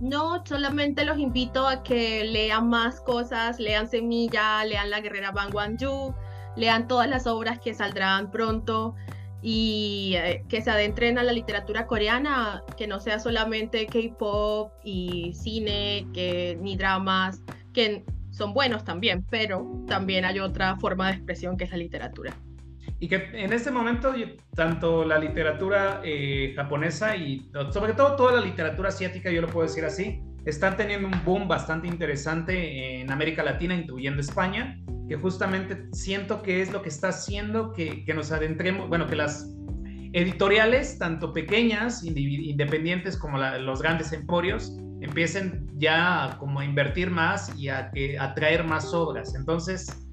No, 0.00 0.44
solamente 0.44 1.04
los 1.04 1.18
invito 1.18 1.68
a 1.68 1.84
que 1.84 2.24
lean 2.24 2.68
más 2.68 3.00
cosas, 3.00 3.60
lean 3.60 3.86
Semilla, 3.86 4.64
lean 4.64 4.90
La 4.90 5.00
Guerrera 5.00 5.30
Bang 5.30 5.52
Yu, 5.76 6.14
lean 6.56 6.88
todas 6.88 7.08
las 7.08 7.28
obras 7.28 7.60
que 7.60 7.74
saldrán 7.74 8.30
pronto 8.32 8.96
y 9.42 10.14
eh, 10.16 10.44
que 10.48 10.62
se 10.62 10.70
adentren 10.70 11.18
a 11.18 11.22
la 11.22 11.32
literatura 11.32 11.86
coreana, 11.86 12.62
que 12.76 12.86
no 12.86 13.00
sea 13.00 13.18
solamente 13.18 13.86
K-pop 13.86 14.72
y 14.84 15.32
cine, 15.34 16.06
que, 16.12 16.58
ni 16.60 16.76
dramas, 16.76 17.42
que 17.72 18.04
son 18.30 18.52
buenos 18.52 18.84
también, 18.84 19.24
pero 19.30 19.66
también 19.86 20.24
hay 20.24 20.40
otra 20.40 20.76
forma 20.76 21.08
de 21.08 21.14
expresión 21.14 21.56
que 21.56 21.64
es 21.64 21.70
la 21.70 21.78
literatura. 21.78 22.34
Y 22.98 23.08
que 23.08 23.30
en 23.32 23.52
este 23.52 23.70
momento 23.70 24.14
tanto 24.54 25.04
la 25.04 25.18
literatura 25.18 26.02
eh, 26.04 26.52
japonesa 26.54 27.16
y 27.16 27.50
sobre 27.72 27.94
todo 27.94 28.14
toda 28.16 28.32
la 28.32 28.40
literatura 28.42 28.90
asiática, 28.90 29.30
yo 29.30 29.40
lo 29.40 29.48
puedo 29.48 29.66
decir 29.66 29.84
así, 29.86 30.22
están 30.44 30.76
teniendo 30.76 31.08
un 31.08 31.24
boom 31.24 31.48
bastante 31.48 31.88
interesante 31.88 33.00
en 33.00 33.10
América 33.10 33.42
Latina, 33.42 33.74
incluyendo 33.74 34.20
España, 34.20 34.78
que 35.08 35.16
justamente 35.16 35.88
siento 35.92 36.42
que 36.42 36.62
es 36.62 36.72
lo 36.72 36.82
que 36.82 36.88
está 36.88 37.08
haciendo 37.08 37.72
que, 37.72 38.04
que 38.04 38.14
nos 38.14 38.32
adentremos, 38.32 38.88
bueno, 38.88 39.06
que 39.06 39.16
las 39.16 39.48
editoriales, 40.12 40.98
tanto 40.98 41.32
pequeñas, 41.32 42.02
independientes 42.04 43.16
como 43.16 43.38
los 43.38 43.80
grandes 43.80 44.12
emporios, 44.12 44.76
empiecen 45.00 45.66
ya 45.78 46.36
como 46.38 46.60
a 46.60 46.64
invertir 46.64 47.10
más 47.10 47.56
y 47.56 47.68
a, 47.68 47.90
que, 47.90 48.18
a 48.18 48.34
traer 48.34 48.64
más 48.64 48.92
obras. 48.92 49.34
Entonces, 49.34 50.06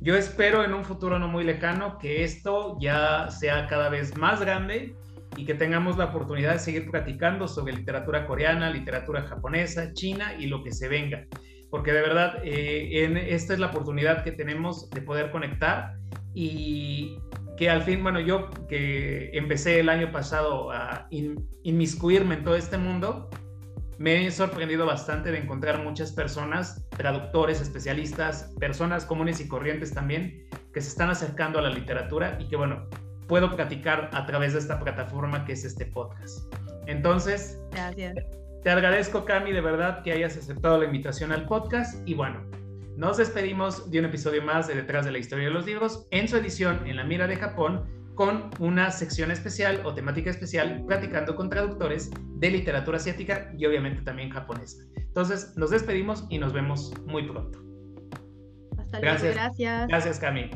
yo 0.00 0.16
espero 0.16 0.64
en 0.64 0.74
un 0.74 0.84
futuro 0.84 1.18
no 1.18 1.28
muy 1.28 1.44
lejano 1.44 1.98
que 1.98 2.24
esto 2.24 2.76
ya 2.80 3.30
sea 3.30 3.66
cada 3.68 3.88
vez 3.88 4.16
más 4.16 4.40
grande 4.40 4.94
y 5.36 5.44
que 5.44 5.54
tengamos 5.54 5.96
la 5.96 6.06
oportunidad 6.06 6.52
de 6.54 6.58
seguir 6.58 6.90
platicando 6.90 7.48
sobre 7.48 7.74
literatura 7.74 8.26
coreana, 8.26 8.70
literatura 8.70 9.22
japonesa, 9.22 9.92
china 9.92 10.34
y 10.38 10.46
lo 10.46 10.62
que 10.62 10.72
se 10.72 10.88
venga. 10.88 11.26
Porque 11.70 11.92
de 11.92 12.00
verdad, 12.02 12.38
eh, 12.44 13.04
en, 13.04 13.16
esta 13.16 13.52
es 13.54 13.58
la 13.58 13.66
oportunidad 13.66 14.22
que 14.22 14.32
tenemos 14.32 14.88
de 14.90 15.00
poder 15.00 15.30
conectar 15.30 15.94
y 16.34 17.18
que 17.56 17.70
al 17.70 17.82
fin, 17.82 18.02
bueno, 18.02 18.20
yo 18.20 18.50
que 18.68 19.30
empecé 19.32 19.80
el 19.80 19.88
año 19.88 20.10
pasado 20.12 20.70
a 20.72 21.08
inmiscuirme 21.62 22.36
en 22.36 22.44
todo 22.44 22.56
este 22.56 22.78
mundo, 22.78 23.28
me 23.98 24.26
he 24.26 24.30
sorprendido 24.30 24.86
bastante 24.86 25.30
de 25.30 25.38
encontrar 25.38 25.82
muchas 25.82 26.12
personas, 26.12 26.84
traductores, 26.90 27.60
especialistas, 27.60 28.52
personas 28.58 29.04
comunes 29.04 29.40
y 29.40 29.48
corrientes 29.48 29.94
también, 29.94 30.48
que 30.72 30.80
se 30.80 30.88
están 30.88 31.10
acercando 31.10 31.58
a 31.58 31.62
la 31.62 31.70
literatura 31.70 32.36
y 32.40 32.48
que, 32.48 32.56
bueno, 32.56 32.88
puedo 33.28 33.54
platicar 33.54 34.10
a 34.12 34.26
través 34.26 34.52
de 34.52 34.58
esta 34.58 34.78
plataforma 34.78 35.44
que 35.44 35.52
es 35.52 35.64
este 35.64 35.86
podcast. 35.86 36.52
Entonces, 36.86 37.60
Gracias. 37.72 38.14
te 38.62 38.70
agradezco, 38.70 39.24
Cami, 39.24 39.52
de 39.52 39.60
verdad 39.60 40.02
que 40.02 40.12
hayas 40.12 40.36
aceptado 40.36 40.78
la 40.78 40.84
invitación 40.84 41.32
al 41.32 41.46
podcast 41.46 42.06
y 42.06 42.14
bueno, 42.14 42.44
nos 42.96 43.16
despedimos 43.16 43.90
de 43.90 43.98
un 43.98 44.04
episodio 44.04 44.42
más 44.42 44.68
de 44.68 44.74
Detrás 44.74 45.04
de 45.04 45.12
la 45.12 45.18
Historia 45.18 45.46
de 45.46 45.50
los 45.50 45.66
Libros 45.66 46.06
en 46.10 46.28
su 46.28 46.36
edición 46.36 46.86
en 46.86 46.96
la 46.96 47.04
Mira 47.04 47.26
de 47.26 47.36
Japón 47.36 47.84
con 48.14 48.50
una 48.60 48.90
sección 48.90 49.30
especial 49.30 49.80
o 49.84 49.94
temática 49.94 50.30
especial 50.30 50.84
platicando 50.86 51.34
con 51.34 51.50
traductores 51.50 52.10
de 52.36 52.50
literatura 52.50 52.98
asiática 52.98 53.52
y 53.58 53.66
obviamente 53.66 54.02
también 54.02 54.30
japonesa. 54.30 54.84
Entonces, 54.96 55.56
nos 55.56 55.70
despedimos 55.70 56.24
y 56.30 56.38
nos 56.38 56.52
vemos 56.52 56.92
muy 57.06 57.28
pronto. 57.28 57.60
Hasta 58.78 59.00
luego, 59.00 59.18
gracias. 59.18 59.34
Gracias, 59.34 59.88
gracias 59.88 60.18
Cami. 60.20 60.50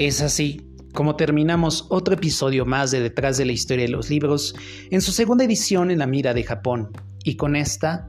Es 0.00 0.22
así 0.22 0.66
como 0.94 1.14
terminamos 1.14 1.84
otro 1.90 2.14
episodio 2.14 2.64
más 2.64 2.90
de 2.90 3.00
Detrás 3.00 3.36
de 3.36 3.44
la 3.44 3.52
Historia 3.52 3.84
de 3.84 3.90
los 3.90 4.08
Libros 4.08 4.54
en 4.90 5.02
su 5.02 5.12
segunda 5.12 5.44
edición 5.44 5.90
en 5.90 5.98
la 5.98 6.06
mira 6.06 6.32
de 6.32 6.42
Japón 6.42 6.90
y 7.22 7.36
con 7.36 7.54
esta 7.54 8.08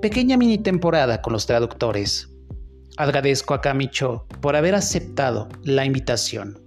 pequeña 0.00 0.38
mini 0.38 0.56
temporada 0.56 1.20
con 1.20 1.34
los 1.34 1.44
traductores. 1.44 2.30
Agradezco 2.96 3.52
a 3.52 3.60
Kamicho 3.60 4.26
por 4.40 4.56
haber 4.56 4.74
aceptado 4.74 5.50
la 5.62 5.84
invitación. 5.84 6.58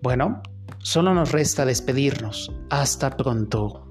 Bueno, 0.00 0.44
solo 0.78 1.12
nos 1.12 1.32
resta 1.32 1.66
despedirnos. 1.66 2.52
Hasta 2.70 3.16
pronto. 3.16 3.83